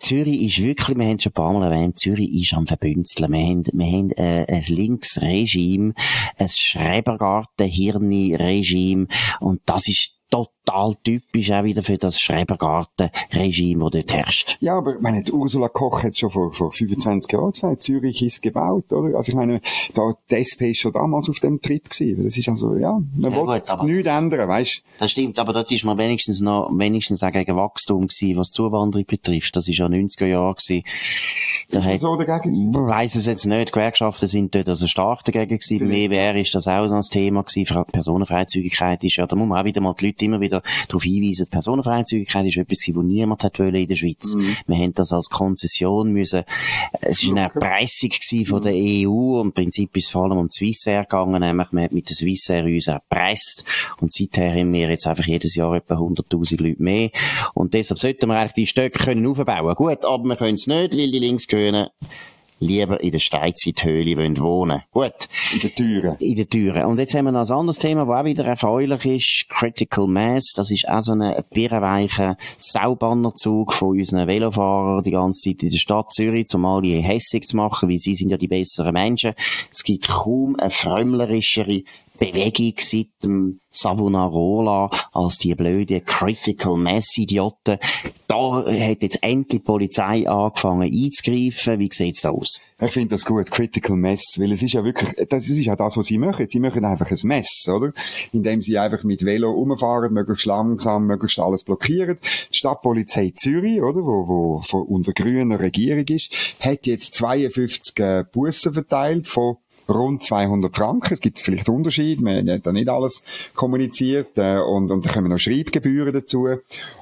Zürich 0.00 0.42
ist 0.42 0.62
wirklich, 0.62 0.96
wir 0.96 1.06
haben 1.06 1.16
es 1.16 1.22
schon 1.22 1.30
ein 1.30 1.34
paar 1.34 1.52
Mal 1.52 1.70
erwähnt, 1.70 1.98
Zürich 1.98 2.32
ist 2.32 2.54
am 2.54 2.66
Verbünsteln. 2.66 3.30
Wir 3.32 3.40
haben, 3.40 3.64
wir 3.72 3.86
haben 3.86 4.10
äh, 4.12 4.46
ein 4.48 4.64
Linksregime, 4.66 5.92
ein 6.38 6.48
Schrebergarten-Hirni-Regime 6.48 9.08
und 9.40 9.60
das 9.66 9.88
ist 9.88 10.14
total 10.32 10.94
typisch 11.04 11.50
auch 11.50 11.64
wieder 11.64 11.82
für 11.82 11.98
das 11.98 12.18
Schrebergarten-Regime, 12.18 13.84
das 13.84 13.90
dort 13.90 14.12
herrscht. 14.12 14.56
Ja, 14.60 14.78
aber 14.78 14.94
ich 14.96 15.00
meine, 15.00 15.22
Ursula 15.30 15.68
Koch 15.68 16.02
hat 16.02 16.12
es 16.12 16.18
schon 16.18 16.30
vor, 16.30 16.52
vor 16.52 16.72
25 16.72 17.30
Jahren 17.30 17.52
gesagt, 17.52 17.82
Zürich 17.82 18.22
ist 18.22 18.40
gebaut, 18.40 18.92
oder? 18.92 19.16
Also 19.16 19.30
ich 19.30 19.36
meine, 19.36 19.60
da, 19.94 20.14
die 20.30 20.36
SP 20.40 20.70
ist 20.70 20.80
schon 20.80 20.92
damals 20.92 21.28
auf 21.28 21.40
dem 21.40 21.60
Trip 21.60 21.88
gewesen. 21.88 22.24
Das 22.24 22.36
ist 22.36 22.48
also, 22.48 22.76
ja, 22.76 22.98
man 23.14 23.32
ja, 23.32 23.46
will 23.46 23.54
nichts 23.54 24.08
ändern, 24.08 24.48
weißt 24.48 24.82
Das 24.98 25.10
stimmt, 25.10 25.38
aber 25.38 25.52
das 25.52 25.70
ist 25.70 25.84
man 25.84 25.98
wenigstens 25.98 26.40
noch, 26.40 26.70
wenigstens 26.72 27.22
auch 27.22 27.32
gegen 27.32 27.56
Wachstum 27.56 28.06
gewesen, 28.06 28.38
was 28.38 28.50
Zuwanderung 28.50 29.04
betrifft. 29.06 29.54
Das 29.56 29.68
ist 29.68 29.78
ja 29.78 29.86
90er 29.86 30.26
Jahre 30.26 30.54
gewesen. 30.54 30.84
Da 31.70 31.80
ist 31.80 31.86
hat, 31.86 32.00
so 32.00 32.16
dagegen 32.16 32.70
Man 32.72 32.86
weiss 32.86 33.14
es 33.14 33.26
jetzt 33.26 33.44
nicht. 33.44 33.68
Die 33.68 33.72
Gewerkschaften 33.72 34.28
sind 34.28 34.54
dort 34.54 34.68
also 34.68 34.86
stark 34.86 35.24
dagegen 35.24 35.58
gewesen. 35.58 35.78
Beim 35.78 35.90
EWR 35.90 36.36
ist 36.36 36.54
das 36.54 36.66
auch 36.66 36.86
noch 36.86 36.96
das 36.96 37.08
Thema 37.08 37.42
gewesen. 37.42 37.84
Personenfreizügigkeit 37.92 39.02
ist 39.04 39.16
ja, 39.16 39.26
da 39.26 39.36
muss 39.36 39.48
man 39.48 39.60
auch 39.60 39.64
wieder 39.64 39.80
mal 39.80 39.94
die 39.98 40.06
Leute 40.06 40.21
immer 40.22 40.40
wieder 40.40 40.62
darauf 40.88 41.02
hinweisen, 41.02 41.44
die 41.44 41.50
Personenfreizügigkeit 41.50 42.46
ist 42.46 42.56
etwas, 42.56 42.78
was 42.88 43.04
niemand 43.04 43.42
hat 43.42 43.58
wollen 43.58 43.74
in 43.74 43.88
der 43.88 43.96
Schweiz. 43.96 44.34
Mhm. 44.34 44.56
Wir 44.66 44.76
haben 44.76 44.94
das 44.94 45.12
als 45.12 45.28
Konzession 45.28 46.12
müssen, 46.12 46.44
es 47.00 47.24
war 47.24 47.30
eine 47.32 47.40
Erpressung 47.42 48.10
von 48.46 48.60
mhm. 48.60 48.64
der 48.64 48.74
EU 48.74 49.40
und 49.40 49.46
im 49.48 49.52
Prinzip 49.52 49.96
ist 49.96 50.06
es 50.06 50.10
vor 50.10 50.24
allem 50.24 50.38
um 50.38 50.50
Swissair 50.50 51.02
gegangen, 51.02 51.40
nämlich 51.40 51.72
man 51.72 51.84
hat 51.84 51.92
mit 51.92 52.08
der 52.08 52.16
Swissair 52.16 52.64
uns 52.64 52.86
erpresst 52.86 53.64
und 54.00 54.12
seither 54.12 54.50
haben 54.50 54.72
wir 54.72 54.88
jetzt 54.88 55.06
einfach 55.06 55.26
jedes 55.26 55.54
Jahr 55.54 55.74
etwa 55.74 55.94
100.000 55.94 56.62
Leute 56.62 56.82
mehr 56.82 57.10
und 57.54 57.74
deshalb 57.74 57.98
sollten 57.98 58.26
wir 58.28 58.36
eigentlich 58.38 58.52
die 58.52 58.66
Stöcke 58.66 59.04
können 59.04 59.26
aufbauen. 59.26 59.74
Gut, 59.74 60.04
aber 60.04 60.24
wir 60.24 60.36
können 60.36 60.54
es 60.54 60.66
nicht, 60.66 60.92
weil 60.92 61.10
die 61.10 61.18
Linksgrünen 61.18 61.88
lieber 62.62 63.02
in 63.02 63.12
der 63.12 63.18
Steinzeithöhle 63.18 64.16
wohnen 64.38 64.82
Gut. 64.92 65.28
In 65.52 65.60
den 65.60 65.74
Türen. 65.74 66.16
In 66.18 66.36
den 66.36 66.48
Türen. 66.48 66.84
Und 66.84 66.98
jetzt 66.98 67.14
haben 67.14 67.26
wir 67.26 67.32
noch 67.32 67.48
ein 67.48 67.56
anderes 67.56 67.78
Thema, 67.78 68.04
das 68.06 68.14
auch 68.14 68.24
wieder 68.24 68.44
erfreulich 68.44 69.04
ist. 69.04 69.46
Critical 69.48 70.06
Mass. 70.06 70.52
Das 70.56 70.70
ist 70.70 70.88
auch 70.88 71.02
so 71.02 71.12
ein 71.12 71.44
birrenweicher 71.52 72.36
Saubannerzug 72.58 73.72
von 73.72 73.98
unseren 73.98 74.26
Velofahrern 74.26 75.02
die 75.02 75.10
ganze 75.10 75.50
Zeit 75.50 75.62
in 75.62 75.70
der 75.70 75.78
Stadt 75.78 76.12
Zürich, 76.12 76.46
um 76.54 76.64
alle 76.64 76.88
hässig 76.88 77.44
zu 77.44 77.56
machen, 77.56 77.88
weil 77.88 77.98
sie 77.98 78.14
sind 78.14 78.30
ja 78.30 78.36
die 78.36 78.48
besseren 78.48 78.92
Menschen. 78.92 79.34
Es 79.72 79.82
gibt 79.84 80.08
kaum 80.08 80.56
eine 80.58 80.70
frömmlerischere 80.70 81.82
Bewegung 82.22 82.74
seit 82.78 83.08
dem 83.24 83.58
Savonarola 83.72 84.90
als 85.12 85.38
die 85.38 85.56
blöden 85.56 86.04
Critical 86.04 86.76
Mass 86.76 87.18
Idioten. 87.18 87.78
Da 88.28 88.64
hat 88.64 89.02
jetzt 89.02 89.24
endlich 89.24 89.48
die 89.48 89.58
Polizei 89.58 90.28
angefangen 90.28 90.82
einzugreifen. 90.82 91.80
Wie 91.80 91.90
sieht's 91.92 92.20
da 92.20 92.30
aus? 92.30 92.60
Ich 92.80 92.92
finde 92.92 93.10
das 93.10 93.24
gut, 93.24 93.50
Critical 93.50 93.96
Mess, 93.96 94.36
weil 94.38 94.52
es 94.52 94.62
ist 94.62 94.72
ja 94.72 94.84
wirklich, 94.84 95.28
das 95.28 95.48
ist 95.48 95.64
ja 95.64 95.74
das, 95.74 95.96
was 95.96 96.06
sie 96.06 96.18
machen. 96.18 96.46
Sie 96.48 96.60
machen 96.60 96.84
einfach 96.84 97.10
ein 97.10 97.18
Mess, 97.24 97.68
oder? 97.68 97.92
Indem 98.32 98.62
sie 98.62 98.78
einfach 98.78 99.04
mit 99.04 99.24
Velo 99.24 99.52
umfahren, 99.52 100.12
möglichst 100.12 100.46
langsam, 100.46 101.06
möglichst 101.06 101.38
alles 101.38 101.64
blockieren. 101.64 102.18
Die 102.50 102.56
Stadtpolizei 102.56 103.32
Zürich, 103.36 103.80
oder, 103.82 104.00
wo, 104.00 104.28
wo, 104.28 104.62
wo 104.68 104.78
unter 104.78 105.12
grüner 105.12 105.60
Regierung 105.60 106.06
ist, 106.06 106.32
hat 106.60 106.86
jetzt 106.86 107.14
52 107.14 107.98
äh, 107.98 108.24
Bussen 108.30 108.74
verteilt 108.74 109.28
von 109.28 109.58
rund 109.88 110.22
200 110.22 110.74
Franken. 110.74 111.12
Es 111.12 111.20
gibt 111.20 111.38
vielleicht 111.38 111.68
Unterschiede, 111.68 112.22
man 112.22 112.48
hat 112.48 112.66
da 112.66 112.72
nicht 112.72 112.88
alles 112.88 113.24
kommuniziert 113.54 114.36
äh, 114.36 114.58
und, 114.58 114.90
und 114.90 115.04
da 115.04 115.12
kommen 115.12 115.30
noch 115.30 115.38
Schreibgebühren 115.38 116.12
dazu. 116.12 116.48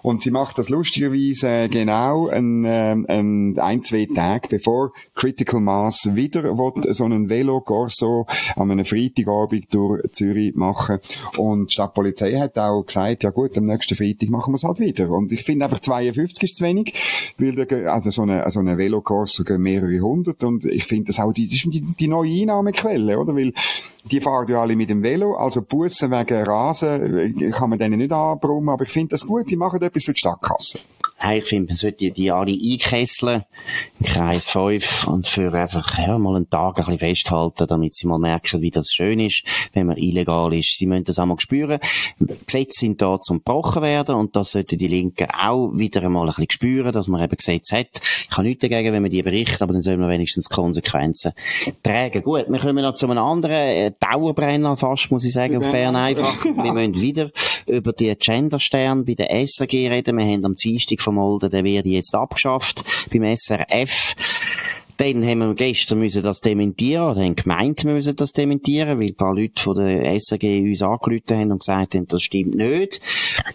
Und 0.03 0.23
sie 0.23 0.31
macht 0.31 0.59
das 0.59 0.69
lustigerweise 0.69 1.49
äh, 1.51 1.69
genau 1.69 2.29
ein, 2.29 2.65
äh, 2.65 2.95
ein, 3.09 3.59
ein, 3.59 3.83
zwei 3.83 4.07
Tage 4.07 4.49
bevor 4.49 4.93
Critical 5.15 5.61
Mass 5.61 6.15
wieder 6.15 6.45
will, 6.45 6.95
so 6.95 7.05
einen 7.05 7.29
Velo-Corso 7.29 8.27
an 8.57 8.71
einem 8.71 8.85
Freitagabend 8.85 9.73
durch 9.73 10.03
Zürich 10.13 10.55
machen. 10.55 10.99
Und 11.37 11.71
die 11.71 11.75
Stadtpolizei 11.75 12.39
hat 12.39 12.59
auch 12.59 12.83
gesagt, 12.83 13.25
ja 13.25 13.31
gut, 13.31 13.57
am 13.59 13.67
nächsten 13.67 13.95
Freitag 13.95 14.31
machen 14.31 14.53
wir 14.53 14.57
es 14.57 14.65
halt 14.65 14.81
wieder. 14.81 15.11
Und 15.11 15.33
ich 15.33 15.45
finde 15.45 15.67
einfach 15.67 15.81
52 15.81 16.43
ist 16.43 16.57
zu 16.57 16.65
wenig, 16.65 16.95
weil 17.39 17.55
da, 17.55 17.93
also 17.93 18.11
so 18.11 18.23
eine, 18.23 18.49
so 18.51 18.61
eine 18.61 18.79
Velo-Corso 18.79 19.45
gehen 19.45 19.63
mehrere 19.63 20.01
hundert 20.01 20.43
und 20.45 20.65
ich 20.65 20.85
finde 20.85 21.07
das 21.07 21.21
auch 21.21 21.33
die, 21.33 21.47
die, 21.47 21.81
die 21.81 22.09
neue 22.09 22.31
Einnahme 22.31 22.70
Quelle, 22.73 23.19
oder? 23.19 23.35
Weil 23.35 23.53
die 24.05 24.21
fahren 24.21 24.49
ja 24.49 24.61
alle 24.61 24.77
mit 24.77 24.91
dem 24.91 25.03
Velo, 25.03 25.37
also 25.37 25.63
Bussen 25.63 26.11
wegen 26.11 26.43
Rasen 26.43 27.39
äh, 27.39 27.51
kann 27.51 27.71
man 27.71 27.79
denen 27.79 27.99
nicht 27.99 28.13
anbrummen, 28.13 28.71
aber 28.71 28.85
ich 28.85 28.91
finde 28.91 29.11
das 29.11 29.27
gut, 29.27 29.51
die 29.51 29.57
machen 29.57 29.81
etwas 29.83 30.05
für 30.05 30.13
die 30.13 30.19
Stadtkasse. 30.19 30.81
Hey, 31.23 31.41
ich 31.41 31.45
finde, 31.45 31.69
man 31.69 31.77
sollte 31.77 32.11
die 32.11 32.33
alle 32.33 32.53
einkesseln, 32.53 33.45
im 33.99 34.07
Kreis 34.07 34.47
5, 34.47 35.07
und 35.07 35.27
für 35.27 35.53
einfach, 35.53 35.99
ja, 35.99 36.17
mal 36.17 36.35
einen 36.35 36.49
Tag 36.49 36.79
ein 36.79 36.85
bisschen 36.87 36.99
festhalten, 36.99 37.67
damit 37.69 37.95
sie 37.95 38.07
mal 38.07 38.19
merken, 38.19 38.63
wie 38.63 38.71
das 38.71 38.91
schön 38.91 39.21
ist, 39.21 39.43
wenn 39.75 39.87
man 39.87 39.99
illegal 39.99 40.55
ist. 40.55 40.79
Sie 40.79 40.87
müssen 40.87 41.05
das 41.05 41.19
einmal 41.19 41.39
spüren. 41.39 41.79
Gesetze 42.19 42.81
sind 42.81 43.03
da 43.03 43.21
zum 43.21 43.41
gebrochen 43.45 43.83
werden, 43.83 44.15
und 44.15 44.35
das 44.35 44.53
sollten 44.53 44.79
die 44.79 44.89
Linken 44.89 45.29
auch 45.31 45.73
wieder 45.75 46.03
einmal 46.03 46.23
ein 46.27 46.29
bisschen 46.29 46.51
spüren, 46.53 46.93
dass 46.93 47.07
man 47.07 47.23
eben 47.23 47.37
Gesetze 47.37 47.77
hat. 47.77 48.01
Ich 48.23 48.31
kann 48.31 48.47
nichts 48.47 48.63
dagegen, 48.63 48.91
wenn 48.95 49.03
man 49.03 49.11
die 49.11 49.23
berichtet, 49.23 49.61
aber 49.61 49.75
dann 49.75 49.83
soll 49.83 49.99
man 49.99 50.09
wenigstens 50.09 50.49
Konsequenzen 50.49 51.33
tragen. 51.83 52.23
Gut, 52.23 52.47
wir 52.49 52.59
kommen 52.59 52.83
noch 52.83 52.95
zu 52.95 53.07
einem 53.07 53.19
anderen 53.19 53.53
äh, 53.53 53.93
Dauerbrenner 54.01 54.79
fast, 54.79 55.11
muss 55.11 55.27
ich 55.27 55.35
sagen, 55.35 55.59
auf 55.59 55.71
Bern 55.71 55.97
einfach. 55.97 56.43
wir 56.45 56.55
müssen 56.73 56.99
wieder 56.99 57.31
über 57.67 57.93
die 57.93 58.15
Genderstern 58.17 59.05
bei 59.05 59.15
der 59.15 59.29
SAG 59.47 59.73
reden. 59.73 60.19
Wir 60.19 60.25
haben 60.25 60.45
am 60.45 60.55
Dienstag 60.55 61.01
von 61.01 61.15
Molde, 61.15 61.51
der 61.51 61.65
wird 61.65 61.87
jetzt 61.87 62.15
abgeschafft 62.15 62.85
beim 63.13 63.25
SRF. 63.37 64.15
Dann 65.01 65.27
haben 65.27 65.39
wir 65.39 65.55
gestern 65.55 65.99
müssen 65.99 66.23
das 66.23 66.43
dementieren, 66.43 67.13
oder 67.13 67.23
haben 67.23 67.35
gemeint, 67.35 67.87
wir 67.87 67.95
müssen 67.95 68.17
das 68.17 68.35
dementieren, 68.35 69.01
weil 69.01 69.09
ein 69.09 69.15
paar 69.15 69.35
Leute 69.35 69.59
von 69.59 69.75
der 69.79 70.21
SAG 70.21 70.43
uns 70.43 70.83
angerufen 70.83 71.39
haben 71.39 71.53
und 71.53 71.61
gesagt 71.61 71.95
haben, 71.95 72.07
das 72.07 72.23
stimmt 72.23 72.55
nicht. 72.55 73.01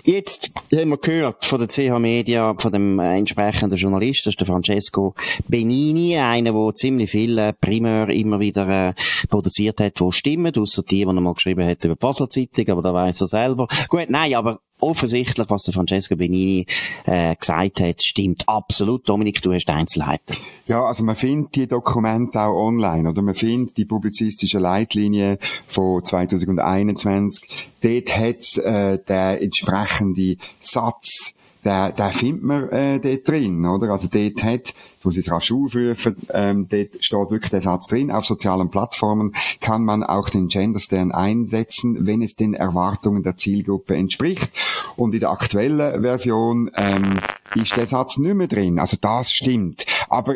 Jetzt 0.03 0.49
haben 0.73 0.89
wir 0.89 0.97
gehört 0.97 1.45
von 1.45 1.59
der 1.59 1.67
CH 1.67 1.99
Media, 1.99 2.55
von 2.57 2.71
dem 2.71 2.97
entsprechenden 2.97 3.77
Journalist, 3.77 4.25
das 4.25 4.31
ist 4.31 4.39
der 4.39 4.47
Francesco 4.47 5.13
Benini, 5.47 6.17
einer, 6.17 6.51
der 6.51 6.73
ziemlich 6.73 7.11
viel 7.11 7.53
Primär 7.61 8.09
immer 8.09 8.39
wieder 8.39 8.89
äh, 8.89 8.93
produziert 9.29 9.79
hat, 9.81 10.01
wo 10.01 10.09
stimmen, 10.09 10.51
außer 10.57 10.81
die, 10.81 10.95
die 10.95 11.03
er 11.03 11.13
mal 11.13 11.35
geschrieben 11.35 11.63
hat 11.63 11.85
über 11.85 11.95
Basel 11.95 12.27
Zeitung, 12.27 12.69
aber 12.69 12.81
da 12.81 12.91
weiß 12.91 13.21
er 13.21 13.27
selber. 13.27 13.67
Gut, 13.87 14.09
nein, 14.09 14.33
aber 14.33 14.61
offensichtlich, 14.85 15.49
was 15.49 15.63
der 15.63 15.73
Francesco 15.73 16.15
Benini 16.15 16.65
äh, 17.05 17.35
gesagt 17.35 17.79
hat, 17.79 18.03
stimmt 18.03 18.47
absolut. 18.47 19.07
Dominik, 19.07 19.41
du 19.41 19.53
hast 19.53 19.69
Einzelheiten. 19.69 20.35
Ja, 20.67 20.85
also 20.85 21.03
man 21.03 21.15
findet 21.15 21.55
die 21.55 21.67
Dokumente 21.67 22.39
auch 22.41 22.55
online, 22.55 23.09
oder 23.09 23.21
man 23.21 23.35
findet 23.35 23.77
die 23.77 23.85
publizistische 23.85 24.59
Leitlinie 24.59 25.37
von 25.67 26.03
2021. 26.03 27.47
Dort 27.81 28.17
hat 28.17 28.57
äh, 28.57 28.99
der 29.07 29.41
entsprechende 29.41 30.37
Satz 30.59 31.33
der, 31.65 31.91
der 31.91 32.13
findet 32.13 32.43
man 32.43 32.69
äh, 32.69 32.99
dort 32.99 33.27
drin, 33.27 33.65
oder? 33.65 33.89
Also 33.89 34.07
dort 34.07 34.43
hat, 34.43 34.73
das 34.97 35.05
muss 35.05 35.17
ich 35.17 35.29
rasch 35.31 35.51
aufrufen, 35.51 36.15
ähm, 36.33 36.67
dort 36.69 37.03
steht 37.03 37.31
wirklich 37.31 37.49
der 37.49 37.61
Satz 37.61 37.87
drin, 37.87 38.11
auf 38.11 38.25
sozialen 38.25 38.69
Plattformen 38.69 39.35
kann 39.61 39.83
man 39.83 40.03
auch 40.03 40.29
den 40.29 40.47
Genderstern 40.47 41.11
einsetzen, 41.11 42.05
wenn 42.05 42.21
es 42.21 42.35
den 42.35 42.53
Erwartungen 42.53 43.23
der 43.23 43.35
Zielgruppe 43.35 43.95
entspricht. 43.95 44.49
Und 44.95 45.13
in 45.13 45.19
der 45.19 45.31
aktuellen 45.31 46.01
Version 46.03 46.69
ähm, 46.75 47.15
ist 47.55 47.75
der 47.75 47.87
Satz 47.87 48.17
nicht 48.17 48.35
mehr 48.35 48.47
drin. 48.47 48.79
Also 48.79 48.97
das 49.01 49.31
stimmt. 49.31 49.85
Aber 50.07 50.35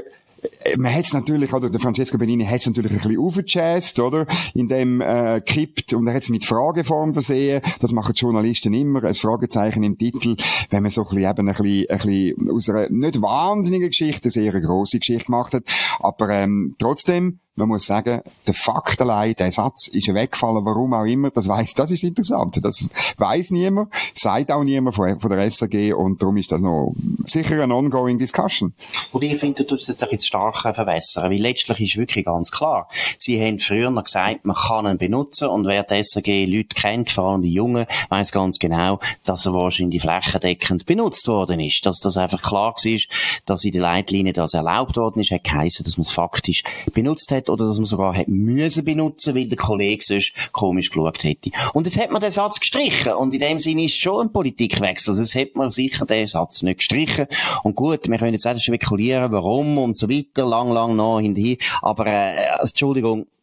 man 0.77 0.93
hat 0.93 1.05
es 1.05 1.13
natürlich, 1.13 1.53
oder 1.53 1.69
der 1.69 1.79
Francesco 1.79 2.17
Benini 2.17 2.46
hat 2.46 2.62
es 2.62 2.67
natürlich 2.67 2.91
ein 2.91 2.98
bisschen 2.98 3.19
aufgejazzt, 3.19 4.00
oder? 4.00 4.25
In 4.53 4.67
dem 4.67 5.01
äh, 5.01 5.41
kippt 5.41 5.93
und 5.93 6.08
er 6.08 6.13
hat 6.13 6.24
es 6.24 6.29
mit 6.29 6.46
Frageform 6.46 7.13
versehen. 7.13 7.62
Das 7.79 7.91
machen 7.91 8.13
die 8.13 8.22
Journalisten 8.22 8.74
immer, 8.74 9.03
ein 9.03 9.13
Fragezeichen 9.13 9.84
im 9.84 9.98
Titel, 9.98 10.36
wenn 10.69 10.84
man 10.84 10.91
so 10.91 11.01
ein 11.01 11.15
bisschen 11.15 11.29
eben 11.29 11.50
ein 11.50 11.55
bisschen, 11.55 11.89
ein 11.89 11.98
bisschen 11.98 12.51
aus 12.51 12.69
einer 12.69 12.89
nicht 12.89 13.22
wahnsinnigen 13.22 13.89
Geschichte 13.89 14.25
eine 14.25 14.31
sehr 14.31 14.62
grosse 14.62 15.00
Geschichte 15.00 15.25
gemacht 15.25 15.53
hat. 15.53 15.63
Aber 16.00 16.29
ähm, 16.29 16.75
trotzdem, 16.79 17.39
man 17.56 17.68
muss 17.68 17.86
sagen, 17.86 18.22
der 18.48 18.53
Fakt 18.53 19.01
allein, 19.01 19.36
der 19.36 19.51
Satz 19.51 19.88
ist 19.89 20.13
weggefallen, 20.13 20.65
warum 20.65 20.94
auch 20.94 21.03
immer, 21.03 21.29
das 21.29 21.48
weiß, 21.48 21.74
das 21.74 21.91
ist 21.91 22.03
interessant. 22.03 22.58
Das 22.63 22.86
weiß 23.18 23.51
niemand, 23.51 23.94
sagt 24.13 24.51
auch 24.51 24.63
niemand 24.63 24.96
von, 24.96 25.20
von 25.20 25.29
der 25.29 25.50
SAG 25.51 25.94
und 25.94 26.22
darum 26.22 26.38
ist 26.38 26.51
das 26.51 26.62
noch 26.62 26.94
sicher 27.25 27.62
eine 27.62 27.75
ongoing 27.75 28.18
discussion. 28.18 28.74
Und 29.12 29.24
ich 29.24 29.38
finde, 29.38 29.63
du 29.63 29.75
tust 29.75 29.89
jetzt 29.89 30.01
ein 30.03 30.10
bisschen 30.10 30.27
stark 30.27 30.62
verwässern, 30.75 31.29
weil 31.29 31.41
letztlich 31.41 31.82
ist 31.82 31.98
wirklich 31.98 32.25
ganz 32.25 32.50
klar, 32.51 32.88
sie 33.18 33.41
haben 33.44 33.60
früher 33.60 33.89
noch 33.89 34.06
gesagt, 34.06 34.46
man 34.46 34.56
kann 34.56 34.86
ihn 34.86 34.98
benutzen 34.98 35.50
und 35.50 35.68
wer 35.68 35.84
die 35.84 36.03
SAG 36.03 36.27
Leute 36.46 36.75
kennt, 36.75 37.10
vor 37.10 37.25
allem 37.25 37.41
die 37.41 37.53
Jungen, 37.53 37.86
weiß 38.10 38.32
ganz 38.32 38.60
genau, 38.60 39.00
dass 39.25 39.46
er 39.46 39.53
wahrscheinlich 39.53 40.01
flächendeckend 40.01 40.86
benutzt 40.86 41.27
worden 41.27 41.60
ist. 41.60 41.86
Dass 41.86 42.00
das 42.00 42.18
einfach 42.18 42.41
klar 42.41 42.74
war, 42.74 43.00
dass 43.46 43.63
in 43.65 43.72
der 43.74 43.82
Leitlinie 43.82 44.34
das 44.34 44.53
erlaubt 44.53 44.96
worden 44.96 45.20
ist, 45.20 45.32
hat 45.32 45.44
geheißen, 45.44 45.84
dass 45.84 45.98
man 45.98 46.03
es 46.03 46.12
faktisch 46.12 46.63
benutzt 46.94 47.32
hat 47.32 47.49
oder 47.50 47.65
dass 47.65 47.77
man 47.77 47.86
sogar 47.86 48.15
hat 48.15 48.27
müssen 48.27 48.86
benutzen, 48.86 49.36
weil 49.36 49.50
der 49.50 49.58
Kollege 49.58 50.03
sonst 50.03 50.34
komisch 50.51 50.89
geschaut 50.89 51.24
hätte. 51.24 51.51
Und 51.74 51.86
jetzt 51.86 52.00
hat 52.00 52.12
man 52.12 52.22
den 52.22 52.32
Satz 52.32 52.60
gestrichen 52.60 53.13
und 53.13 53.34
in 53.34 53.39
dem 53.39 53.60
Sinne 53.60 53.86
ist 53.86 54.00
schon 54.00 54.27
ein 54.27 54.32
Politikwechsel. 54.32 55.12
Also 55.12 55.22
jetzt 55.22 55.36
hat 55.36 55.56
man 55.56 55.72
sicher 55.72 56.06
den 56.06 56.27
Satz 56.27 56.63
nicht 56.63 56.77
gestrichen. 56.77 57.27
Und 57.63 57.75
gut, 57.75 58.10
wir 58.10 58.18
können 58.18 58.34
jetzt 58.34 58.48
auch 58.48 58.58
spekulieren, 58.58 59.32
warum 59.32 59.77
und 59.77 59.98
so 59.98 60.10
weiter, 60.10 60.46
lang, 60.46 60.72
lang 60.72 60.96
noch 60.96 61.20
hinterher. 61.20 61.58
Aber 61.82 62.06
äh, 62.08 62.36
Entschuldigung, 62.60 63.25
die 63.25 63.38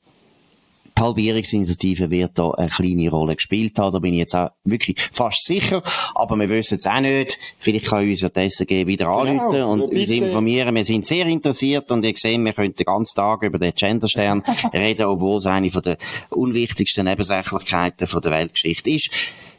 Halbierungsinitiative 1.00 2.11
wird 2.11 2.33
da 2.38 2.50
eine 2.50 2.69
kleine 2.69 3.11
Rolle 3.11 3.37
gespielt 3.37 3.79
haben. 3.79 3.93
Da 3.93 3.99
bin 3.99 4.15
ich 4.15 4.21
jetzt 4.21 4.35
auch 4.35 4.50
wirklich 4.65 5.00
fast 5.12 5.45
sicher. 5.45 5.83
Aber 6.15 6.37
wir 6.37 6.49
wissen 6.49 6.79
es 6.79 6.87
auch 6.87 7.00
nicht. 7.00 7.38
Vielleicht 7.59 7.87
kann 7.87 8.09
uns 8.09 8.21
ja 8.21 8.29
die 8.29 8.41
SG 8.41 8.87
wieder 8.87 9.07
genau, 9.07 9.21
anrufen 9.21 9.62
und 9.62 9.83
uns 9.83 10.11
informieren. 10.11 10.75
Wir 10.75 10.85
sind 10.85 11.07
sehr 11.07 11.26
interessiert 11.26 11.91
und 11.91 12.05
ihr 12.05 12.15
seht, 12.17 12.43
wir 12.43 12.53
können 12.53 12.75
den 12.75 12.85
ganzen 12.85 13.17
Tag 13.17 13.43
über 13.43 13.59
den 13.59 13.73
Genderstern 13.75 14.43
reden, 14.73 15.07
obwohl 15.07 15.38
es 15.38 15.47
eine 15.47 15.71
von 15.71 15.83
der 15.83 15.99
unwichtigsten 16.31 17.05
Nebensächlichkeiten 17.05 18.09
der 18.23 18.31
Weltgeschichte 18.31 18.91
ist. 18.91 19.11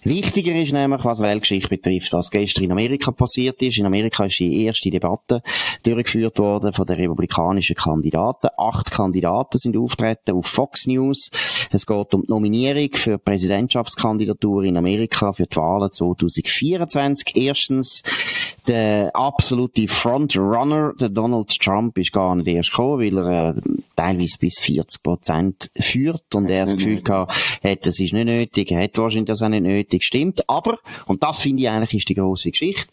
Wichtiger 0.04 0.56
ist 0.56 0.72
nämlich, 0.72 1.04
was 1.04 1.22
Weltgeschichte 1.22 1.70
betrifft, 1.70 2.14
was 2.14 2.32
gestern 2.32 2.64
in 2.64 2.72
Amerika 2.72 3.12
passiert 3.12 3.62
ist. 3.62 3.78
In 3.78 3.86
Amerika 3.86 4.26
ist 4.26 4.40
die 4.40 4.64
erste 4.64 4.90
Debatte 4.90 5.42
durchgeführt 5.84 6.40
worden 6.40 6.74
von 6.74 6.86
den 6.86 6.98
republikanischen 6.98 7.76
Kandidaten. 7.76 8.50
Acht 8.58 8.92
Kandidaten 8.92 9.58
sind 9.58 9.78
auftreten 9.78 10.32
auf 10.32 10.46
Fox 10.46 10.88
News. 10.88 11.32
Es 11.72 11.86
geht 11.86 12.14
um 12.14 12.24
die 12.24 12.30
Nominierung 12.30 12.90
für 12.94 13.18
die 13.18 13.24
Präsidentschaftskandidatur 13.24 14.64
in 14.64 14.78
Amerika 14.78 15.34
für 15.34 15.46
die 15.46 15.56
Wahlen 15.56 15.92
2024. 15.92 17.36
Erstens, 17.36 18.04
der 18.68 19.16
absolute 19.16 19.88
Frontrunner, 19.88 20.94
der 21.00 21.10
Donald 21.10 21.50
Trump, 21.60 21.98
ist 21.98 22.12
gar 22.12 22.36
nicht 22.36 22.48
erst 22.48 22.72
gekommen, 22.72 23.00
weil 23.00 23.18
er 23.18 23.50
äh, 23.50 23.62
teilweise 23.96 24.38
bis 24.40 24.60
40 24.60 25.04
Prozent 25.04 25.72
führt 25.80 26.36
und 26.36 26.50
er 26.50 26.66
das 26.66 26.76
Gefühl 26.76 27.02
gehabt 27.02 27.34
hat, 27.64 27.86
das 27.86 28.00
ist 28.00 28.14
nicht 28.14 28.26
nötig, 28.26 28.72
er 28.72 28.84
hat 28.84 28.98
wahrscheinlich 28.98 29.28
das 29.28 29.42
auch 29.42 29.50
nicht 29.50 29.64
nötig, 29.64 30.04
stimmt. 30.04 30.50
Aber, 30.50 30.78
und 31.06 31.24
das 31.24 31.40
finde 31.40 31.64
ich 31.64 31.70
eigentlich 31.70 31.94
ist 31.96 32.10
die 32.10 32.16
große 32.16 32.52
Geschichte, 32.52 32.88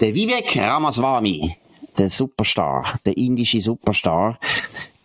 der 0.00 0.14
Vivek 0.14 0.56
Ramaswamy, 0.56 1.56
der 1.96 2.10
Superstar, 2.10 2.98
der 3.04 3.16
indische 3.16 3.60
Superstar, 3.60 4.38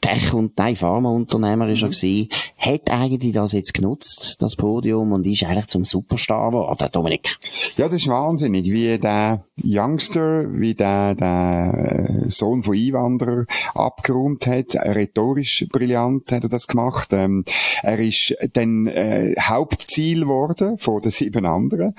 Tech- 0.04 0.34
und 0.34 0.60
Pharmaunternehmer 0.60 1.70
ist 1.70 1.82
er 1.82 1.88
mhm. 1.88 1.92
gewesen, 1.92 2.30
hat 2.58 2.92
eigentlich 2.92 3.32
das 3.32 3.54
jetzt 3.54 3.74
genutzt, 3.74 4.36
das 4.42 4.58
Podium, 4.58 5.14
und 5.14 5.26
ist 5.26 5.44
eigentlich 5.44 5.68
zum 5.68 5.86
Superstar 5.86 6.52
geworden, 6.52 6.90
Dominik. 6.92 7.38
Ja, 7.78 7.86
das 7.86 8.02
ist 8.02 8.10
wahnsinnig, 8.10 8.66
wie 8.66 9.00
der 9.00 9.46
Youngster, 9.64 10.44
wie 10.60 10.76
der, 10.76 11.16
der 11.16 12.26
äh, 12.26 12.30
Sohn 12.30 12.64
von 12.64 12.76
Einwanderer 12.76 13.46
abgeräumt 13.76 14.46
hat, 14.46 14.76
rhetorisch 14.76 15.66
brillant 15.72 16.34
hat 16.34 16.44
er 16.44 16.50
das 16.50 16.68
gemacht. 16.68 17.14
Ähm, 17.14 17.46
er 17.82 18.00
ist 18.00 18.36
dann 18.52 18.88
äh, 18.88 19.34
Hauptziel 19.40 20.22
geworden 20.22 20.78
von 20.80 21.02
den 21.02 21.12
sieben 21.12 21.46
anderen, 21.46 21.96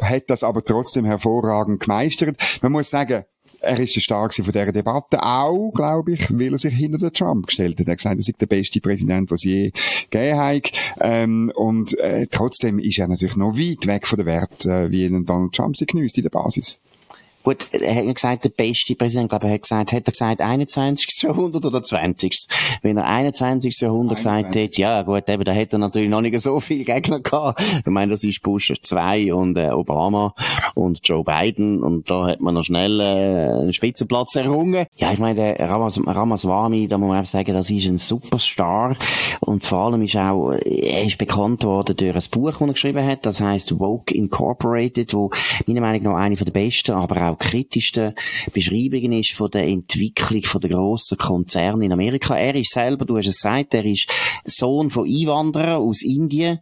hat 0.00 0.30
das 0.30 0.44
aber 0.44 0.64
trotzdem 0.64 1.04
hervorragend 1.04 1.80
gemeistert. 1.80 2.36
Man 2.62 2.70
muss 2.70 2.88
sagen, 2.88 3.24
er 3.60 3.80
ist 3.80 3.96
der 3.96 4.00
Stark 4.00 4.34
von 4.34 4.44
dieser 4.44 4.72
Debatte, 4.72 5.22
auch, 5.22 5.72
glaube 5.72 6.12
ich, 6.12 6.30
weil 6.30 6.52
er 6.52 6.58
sich 6.58 6.74
hinter 6.74 6.98
den 6.98 7.12
Trump 7.12 7.46
gestellt 7.46 7.78
hat. 7.78 7.86
Er 7.86 7.92
hat 7.92 7.98
gesagt, 7.98 8.16
er 8.16 8.22
sei 8.22 8.32
der 8.38 8.46
beste 8.46 8.80
Präsident, 8.80 9.30
den 9.30 9.34
es 9.34 9.44
je 9.44 9.72
gegeben 10.10 10.38
hat. 10.38 10.72
Ähm, 11.00 11.52
und 11.54 11.98
äh, 11.98 12.26
trotzdem 12.30 12.78
ist 12.78 12.98
er 12.98 13.08
natürlich 13.08 13.36
noch 13.36 13.56
weit 13.56 13.86
weg 13.86 14.06
von 14.06 14.16
der 14.16 14.26
Wert, 14.26 14.66
äh, 14.66 14.90
wie 14.90 15.04
ihn 15.04 15.24
Donald 15.24 15.52
Trump 15.52 15.76
sie 15.76 15.86
genießt 15.86 16.18
in 16.18 16.24
der 16.24 16.30
Basis. 16.30 16.80
Gut, 17.48 17.68
er 17.72 17.94
hat 17.94 18.14
gesagt, 18.14 18.44
der 18.44 18.50
beste 18.50 18.94
Präsident, 18.94 19.30
glaube 19.30 19.46
ich, 19.46 19.54
hat 19.54 19.62
gesagt, 19.62 19.92
hat 19.92 20.06
er 20.06 20.12
gesagt 20.12 20.42
21. 20.42 21.22
Jahrhundert 21.22 21.64
oder 21.64 21.82
20. 21.82 22.46
Wenn 22.82 22.98
er 22.98 23.06
21. 23.06 23.80
Jahrhundert 23.80 24.18
21. 24.18 24.44
gesagt 24.44 24.54
hätte, 24.54 24.82
ja 24.82 25.00
gut, 25.00 25.26
eben, 25.30 25.44
da 25.44 25.52
hätte 25.52 25.76
er 25.76 25.78
natürlich 25.78 26.10
noch 26.10 26.20
nicht 26.20 26.38
so 26.42 26.60
viele 26.60 26.84
Gegner 26.84 27.20
gehabt. 27.20 27.62
Ich 27.62 27.86
meine, 27.86 28.12
das 28.12 28.22
ist 28.22 28.42
Bush 28.42 28.70
2 28.78 29.32
und 29.32 29.56
äh, 29.56 29.70
Obama 29.70 30.34
und 30.74 31.00
Joe 31.02 31.24
Biden 31.24 31.82
und 31.82 32.10
da 32.10 32.26
hat 32.26 32.40
man 32.42 32.52
noch 32.52 32.64
schnell 32.64 33.00
äh, 33.00 33.62
einen 33.62 33.72
Spitzenplatz 33.72 34.36
errungen. 34.36 34.84
Ja, 34.96 35.10
ich 35.10 35.18
meine, 35.18 35.56
der 35.56 35.70
Ramas, 35.70 35.98
Ramaswamy, 36.06 36.86
da 36.86 36.98
muss 36.98 37.08
man 37.08 37.16
einfach 37.16 37.30
sagen, 37.30 37.54
das 37.54 37.70
ist 37.70 37.86
ein 37.86 37.96
Superstar 37.96 38.94
und 39.40 39.64
vor 39.64 39.86
allem 39.86 40.02
ist 40.02 40.16
auch, 40.16 40.52
er 40.52 41.02
ist 41.02 41.16
bekannt 41.16 41.64
worden 41.64 41.96
durch 41.96 42.14
ein 42.14 42.30
Buch, 42.30 42.52
das 42.52 42.60
er 42.60 42.72
geschrieben 42.74 43.06
hat, 43.06 43.24
das 43.24 43.40
heißt 43.40 43.78
Woke 43.78 44.14
Incorporated, 44.14 45.14
wo 45.14 45.30
meiner 45.66 45.80
Meinung 45.80 46.02
nach 46.02 46.16
eine 46.16 46.36
der 46.36 46.50
besten, 46.50 46.92
aber 46.92 47.30
auch 47.30 47.37
kritischsten 47.38 48.14
Beschreibungen 48.52 49.12
ist 49.12 49.32
von 49.32 49.50
der 49.50 49.66
Entwicklung 49.66 50.42
von 50.44 50.60
der 50.60 50.70
grossen 50.70 51.18
Konzerne 51.18 51.84
in 51.84 51.92
Amerika. 51.92 52.36
Er 52.36 52.54
ist 52.54 52.72
selber, 52.72 53.04
du 53.04 53.16
hast 53.16 53.26
es 53.26 53.36
gesagt, 53.36 53.74
er 53.74 53.84
ist 53.84 54.08
Sohn 54.44 54.90
von 54.90 55.06
Einwanderern 55.06 55.82
aus 55.82 56.02
Indien 56.02 56.60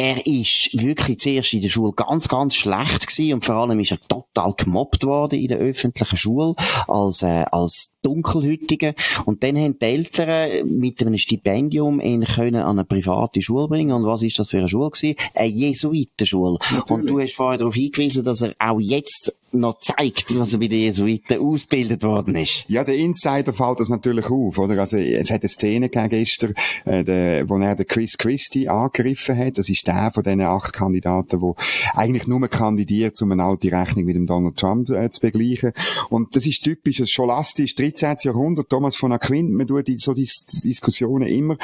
er 0.00 0.26
ist 0.26 0.70
wirklich 0.72 1.18
zuerst 1.18 1.52
in 1.52 1.60
der 1.60 1.68
Schule 1.68 1.92
ganz, 1.92 2.26
ganz 2.26 2.54
schlecht 2.54 3.06
gewesen 3.06 3.34
und 3.34 3.44
vor 3.44 3.56
allem 3.56 3.78
ist 3.80 3.90
er 3.90 4.00
total 4.00 4.54
gemobbt 4.56 5.04
worden 5.04 5.38
in 5.38 5.48
der 5.48 5.58
öffentlichen 5.58 6.16
Schule 6.16 6.54
als, 6.88 7.22
äh, 7.22 7.44
als 7.52 7.92
Dunkelhütige. 8.02 8.94
Und 9.24 9.42
dann 9.42 9.56
haben 9.56 9.78
die 9.78 9.84
Eltern 9.84 10.78
mit 10.78 11.00
einem 11.00 11.18
Stipendium 11.18 12.00
ihn 12.00 12.24
können 12.24 12.62
an 12.62 12.78
eine 12.78 12.84
private 12.84 13.42
Schule 13.42 13.68
bringen. 13.68 13.92
Und 13.92 14.04
was 14.04 14.22
ist 14.22 14.38
das 14.38 14.50
für 14.50 14.58
eine 14.58 14.68
Schule 14.68 14.90
gewesen? 14.90 15.16
Eine 15.34 15.48
Jesuitenschule. 15.48 16.58
Natürlich. 16.60 16.90
Und 16.90 17.06
du 17.06 17.20
hast 17.20 17.34
vorher 17.34 17.58
darauf 17.58 17.74
hingewiesen, 17.74 18.24
dass 18.24 18.42
er 18.42 18.54
auch 18.58 18.80
jetzt 18.80 19.34
noch 19.52 19.80
zeigt, 19.80 20.30
dass 20.30 20.52
er 20.52 20.58
bei 20.58 20.68
den 20.68 20.78
Jesuiten 20.78 21.40
ausgebildet 21.40 22.02
worden 22.02 22.36
ist. 22.36 22.64
Ja, 22.68 22.84
der 22.84 22.96
Insider 22.96 23.52
fällt 23.52 23.80
das 23.80 23.88
natürlich 23.88 24.26
auf, 24.26 24.58
oder? 24.58 24.78
Also, 24.78 24.96
es 24.96 25.30
hat 25.30 25.42
eine 25.42 25.48
Szene 25.48 25.88
gegeben 25.88 26.10
gestern, 26.10 26.54
äh, 26.84 27.04
der, 27.04 27.48
wo 27.48 27.58
er 27.58 27.74
den 27.74 27.86
Chris 27.86 28.16
Christie 28.16 28.68
angegriffen 28.68 29.36
hat. 29.36 29.58
Das 29.58 29.68
ist 29.68 29.86
der 29.86 30.10
von 30.14 30.22
diesen 30.22 30.42
acht 30.42 30.72
Kandidaten, 30.72 31.40
der 31.40 31.54
eigentlich 31.94 32.26
nur 32.26 32.46
kandidiert, 32.48 33.20
um 33.22 33.32
eine 33.32 33.42
alte 33.42 33.72
Rechnung 33.72 34.04
mit 34.04 34.16
dem 34.16 34.26
Donald 34.26 34.56
Trump 34.56 34.88
äh, 34.90 35.10
zu 35.10 35.20
begleichen. 35.20 35.72
Und 36.10 36.36
das 36.36 36.46
ist 36.46 36.62
typisch, 36.62 36.98
das 36.98 37.10
scholastisch 37.10 37.74
13. 37.92 38.16
Jahrhundert, 38.22 38.68
Thomas 38.68 38.96
von 38.96 39.12
Aquin, 39.12 39.52
man 39.52 39.66
tut 39.66 39.88
so 40.00 40.14
die 40.14 40.28
Diskussionen 40.64 41.28
immer 41.28 41.56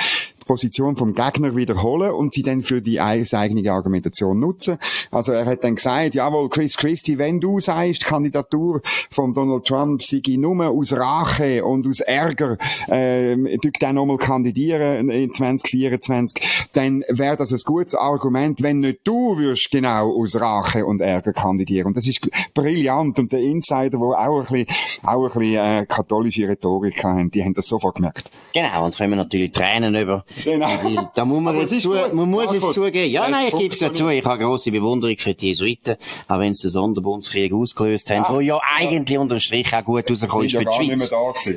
Position 0.46 0.96
vom 0.96 1.14
Gegner 1.14 1.54
wiederholen 1.54 2.12
und 2.12 2.32
sie 2.32 2.42
dann 2.42 2.62
für 2.62 2.80
die 2.80 3.00
eigene 3.00 3.70
Argumentation 3.70 4.40
nutzen. 4.40 4.78
Also 5.10 5.32
er 5.32 5.44
hat 5.44 5.62
dann 5.64 5.74
gesagt, 5.74 6.14
jawohl, 6.14 6.48
Chris 6.48 6.76
Christie, 6.76 7.18
wenn 7.18 7.40
du 7.40 7.60
sagst, 7.60 8.04
Kandidatur 8.04 8.80
von 9.10 9.34
Donald 9.34 9.64
Trump 9.66 10.02
sei 10.02 10.22
nur 10.38 10.66
aus 10.66 10.92
Rache 10.92 11.64
und 11.64 11.86
aus 11.86 12.00
Ärger, 12.00 12.56
äh, 12.88 13.36
dann 13.80 13.96
nochmal 13.96 14.16
kandidieren 14.16 15.10
in 15.10 15.32
2024, 15.32 16.68
dann 16.72 17.04
wäre 17.08 17.36
das 17.36 17.52
ein 17.52 17.60
gutes 17.64 17.94
Argument, 17.94 18.62
wenn 18.62 18.80
nicht 18.80 19.00
du 19.04 19.38
wirst 19.38 19.70
genau 19.70 20.12
aus 20.16 20.40
Rache 20.40 20.86
und 20.86 21.00
Ärger 21.00 21.32
kandidieren. 21.32 21.88
Und 21.88 21.96
das 21.96 22.06
ist 22.06 22.28
brillant 22.54 23.18
und 23.18 23.32
der 23.32 23.40
Insider, 23.40 23.98
wo 23.98 24.12
auch 24.12 24.40
ein 24.40 24.66
bisschen, 24.66 24.66
auch 25.04 25.24
ein 25.24 25.40
bisschen 25.40 25.56
äh, 25.56 25.86
katholische 25.86 26.48
Rhetorik 26.48 27.02
haben, 27.04 27.30
die 27.30 27.42
haben 27.42 27.54
das 27.54 27.66
sofort 27.66 27.96
gemerkt. 27.96 28.30
Genau, 28.54 28.86
und 28.86 28.98
wir 28.98 29.16
natürlich 29.16 29.52
Tränen 29.52 29.94
über 29.94 30.24
Genau. 30.44 31.10
Da 31.14 31.24
muss 31.24 31.40
man, 31.40 31.58
jetzt 31.58 31.80
zu, 31.80 31.94
man 32.12 32.30
muss 32.30 32.52
es 32.52 32.72
zugeben. 32.72 33.10
Ja, 33.10 33.28
nein, 33.28 33.48
ich 33.48 33.58
gebe 33.58 33.74
es 33.74 33.80
ja 33.80 33.92
zu. 33.92 34.08
Ich 34.08 34.24
habe 34.24 34.38
grosse 34.42 34.70
Bewunderung 34.70 35.16
für 35.18 35.34
die 35.34 35.48
Jesuiten, 35.48 35.96
auch 36.28 36.38
wenn 36.38 36.54
sie 36.54 36.68
den 36.68 36.70
Sonderbundskrieg 36.72 37.52
ausgelöst 37.52 38.10
haben, 38.10 38.24
ja. 38.24 38.34
wo 38.34 38.40
ja 38.40 38.58
eigentlich 38.76 39.18
unter 39.18 39.36
dem 39.36 39.40
Strich 39.40 39.72
auch 39.74 39.84
gut 39.84 40.10
rausgekommen 40.10 40.46
ist 40.46 40.56
für 40.56 40.64
die 40.64 40.96
Schweiz. 40.96 41.10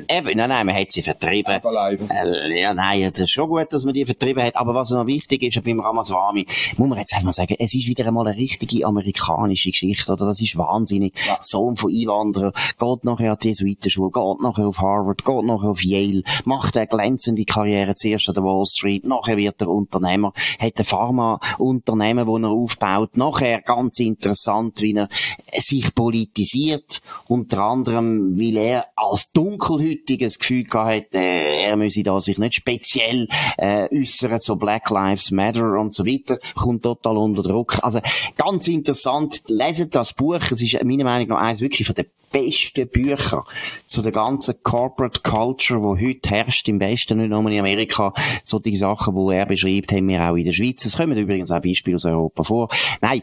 Eben, 0.08 0.36
nein, 0.36 0.48
nein, 0.48 0.66
man 0.66 0.74
hat 0.74 0.92
sie 0.92 1.02
vertrieben. 1.02 1.60
Äh, 1.62 2.60
ja, 2.60 2.74
nein, 2.74 3.02
es 3.02 3.18
ist 3.18 3.30
schon 3.30 3.48
gut, 3.48 3.72
dass 3.72 3.84
man 3.84 3.94
die 3.94 4.04
vertrieben 4.04 4.42
hat. 4.42 4.56
Aber 4.56 4.74
was 4.74 4.90
noch 4.90 5.06
wichtig 5.06 5.42
ist 5.42 5.62
beim 5.62 5.80
Ramaswamy, 5.80 6.46
muss 6.76 6.88
man 6.88 6.98
jetzt 6.98 7.14
einfach 7.14 7.32
sagen, 7.32 7.56
es 7.58 7.74
ist 7.74 7.86
wieder 7.86 8.06
einmal 8.06 8.26
eine 8.26 8.36
richtige 8.36 8.86
amerikanische 8.86 9.70
Geschichte, 9.70 10.12
oder? 10.12 10.26
Das 10.26 10.40
ist 10.40 10.56
wahnsinnig. 10.56 11.14
Ja. 11.26 11.38
Sohn 11.40 11.76
von 11.76 11.92
Einwanderern, 11.92 12.52
geht 12.78 13.04
nachher 13.04 13.32
an 13.32 13.38
die 13.42 13.48
Jesuitenschule, 13.48 14.10
geht 14.10 14.42
nachher 14.42 14.66
auf 14.66 14.78
Harvard, 14.78 15.24
geht 15.24 15.44
nachher 15.44 15.70
auf 15.70 15.82
Yale, 15.82 16.22
macht 16.44 16.76
eine 16.76 16.86
glänzende 16.86 17.44
Karriere 17.44 17.94
zuerst 17.94 18.28
an 18.28 18.34
der 18.34 18.44
Wall 18.44 18.66
Street, 18.70 19.04
nachher 19.04 19.36
wird 19.36 19.60
er 19.60 19.68
Unternehmer, 19.68 20.32
hat 20.58 20.78
ein 20.78 20.84
Pharmaunternehmen, 20.84 22.26
das 22.26 22.42
er 22.42 22.48
aufbaut, 22.48 23.16
nachher 23.16 23.62
ganz 23.62 23.98
interessant, 23.98 24.80
wie 24.80 24.94
er 24.94 25.08
sich 25.52 25.94
politisiert, 25.94 27.00
unter 27.28 27.62
anderem, 27.62 28.38
weil 28.38 28.56
er 28.56 28.86
als 28.96 29.32
Dunkelhütiges 29.32 30.38
Gefühl 30.38 30.64
gehabt 30.64 31.14
äh, 31.14 31.64
er 31.64 31.76
müsse 31.76 32.02
da 32.02 32.20
sich 32.20 32.38
nicht 32.38 32.54
speziell 32.54 33.28
äh, 33.58 33.88
äußern, 33.94 34.40
so 34.40 34.56
Black 34.56 34.90
Lives 34.90 35.30
Matter 35.30 35.78
und 35.78 35.94
so 35.94 36.06
weiter, 36.06 36.38
kommt 36.54 36.82
total 36.82 37.16
unter 37.16 37.42
Druck. 37.42 37.78
Also 37.82 38.00
ganz 38.36 38.68
interessant, 38.68 39.42
leset 39.46 39.94
das 39.94 40.12
Buch, 40.12 40.40
es 40.50 40.62
ist 40.62 40.82
meiner 40.84 41.04
Meinung 41.04 41.28
nach 41.28 41.40
eines 41.40 41.60
wirklich 41.60 41.86
von 41.86 41.94
den 41.94 42.06
besten 42.30 42.88
Bücher 42.88 43.44
zu 43.86 44.02
der 44.02 44.12
ganzen 44.12 44.54
Corporate 44.62 45.20
Culture, 45.20 45.82
wo 45.82 45.96
heute 45.96 46.30
herrscht. 46.30 46.68
Im 46.68 46.80
Westen, 46.80 47.18
nicht 47.18 47.30
nur 47.30 47.40
in 47.50 47.58
Amerika. 47.58 48.14
So 48.44 48.59
die 48.60 48.76
Sachen, 48.76 49.14
die 49.14 49.34
er 49.34 49.46
beschreibt, 49.46 49.92
haben 49.92 50.08
wir 50.08 50.22
auch 50.22 50.36
in 50.36 50.44
der 50.44 50.52
Schweiz. 50.52 50.84
Es 50.84 50.96
kommen 50.96 51.16
übrigens 51.16 51.50
auch 51.50 51.62
Beispiele 51.62 51.96
aus 51.96 52.04
Europa 52.04 52.42
vor. 52.42 52.68
Nein, 53.00 53.22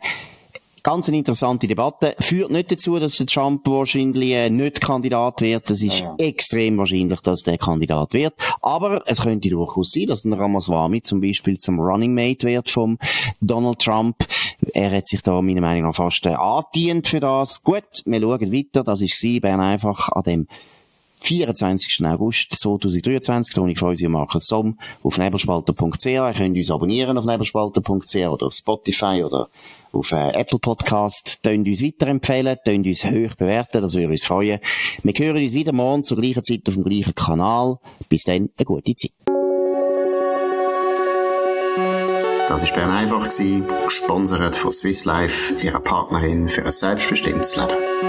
Ganz 0.87 1.09
eine 1.09 1.17
interessante 1.17 1.67
Debatte. 1.67 2.15
Führt 2.17 2.49
nicht 2.49 2.71
dazu, 2.71 2.97
dass 2.97 3.17
der 3.17 3.25
Trump 3.25 3.67
wahrscheinlich 3.67 4.31
äh, 4.31 4.49
nicht 4.49 4.79
Kandidat 4.79 5.41
wird. 5.41 5.69
Es 5.69 5.83
ist 5.83 5.99
ja, 5.99 6.15
extrem 6.17 6.77
wahrscheinlich, 6.77 7.19
dass 7.19 7.41
der 7.41 7.57
Kandidat 7.57 8.13
wird. 8.13 8.35
Aber 8.61 9.03
es 9.05 9.21
könnte 9.21 9.49
durchaus 9.49 9.91
sein, 9.91 10.05
dass 10.07 10.23
ein 10.23 10.31
Ramaswamy 10.31 11.01
zum 11.01 11.19
Beispiel 11.19 11.57
zum 11.57 11.81
Running 11.81 12.13
Mate 12.13 12.47
wird 12.47 12.69
vom 12.69 12.97
Donald 13.41 13.79
Trump. 13.79 14.15
Er 14.73 14.91
hat 14.91 15.07
sich 15.07 15.21
da 15.21 15.41
meiner 15.41 15.59
Meinung 15.59 15.83
nach 15.83 15.95
fast 15.95 16.25
äh, 16.25 16.29
angedient 16.29 17.05
für 17.05 17.19
das. 17.19 17.63
Gut, 17.63 17.83
wir 18.05 18.21
schauen 18.21 18.53
weiter. 18.53 18.85
Das 18.85 19.01
ist 19.01 19.19
sie, 19.19 19.41
Bern 19.41 19.59
einfach 19.59 20.07
an 20.07 20.23
dem 20.23 20.47
24. 21.19 22.05
August 22.05 22.53
2023 22.59 23.55
lohne 23.55 23.71
ich 23.71 23.79
von 23.79 23.89
unserem 23.89 24.13
Markus 24.13 24.47
Somm 24.47 24.77
auf 25.03 25.17
nebelspalter.ch. 25.17 26.05
Ihr 26.05 26.33
könnt 26.35 26.57
uns 26.57 26.71
abonnieren 26.71 27.17
auf 27.17 27.25
nebelspalter.ch 27.25 28.15
oder 28.15 28.47
auf 28.47 28.53
Spotify 28.53 29.23
oder 29.23 29.49
auf 29.91 30.11
äh, 30.11 30.31
Apple 30.31 30.59
Podcast. 30.59 31.43
Tönt 31.43 31.67
uns 31.67 31.83
weiterempfehlen, 31.83 32.57
tönt 32.63 32.87
uns 32.87 33.03
hoch 33.03 33.35
bewerten, 33.35 33.81
das 33.81 33.95
würde 33.95 34.09
uns 34.09 34.23
freuen. 34.23 34.59
Wir 35.03 35.13
hören 35.13 35.41
uns 35.41 35.53
wieder 35.53 35.73
morgen 35.73 36.03
zur 36.03 36.17
gleichen 36.17 36.43
Zeit 36.43 36.61
auf 36.67 36.75
dem 36.75 36.83
gleichen 36.83 37.15
Kanal. 37.15 37.77
Bis 38.09 38.23
dann, 38.23 38.49
eine 38.57 38.65
gute 38.65 38.95
Zeit. 38.95 39.11
Das 42.47 42.63
war 42.63 42.73
Bern 42.75 42.91
einfach, 42.91 43.27
gesponsert 43.27 44.55
von 44.55 44.71
Swiss 44.71 45.03
Life, 45.03 45.65
ihrer 45.65 45.81
Partnerin 45.81 46.47
für 46.47 46.65
ein 46.65 46.71
selbstbestimmtes 46.71 47.57
Leben. 47.57 48.06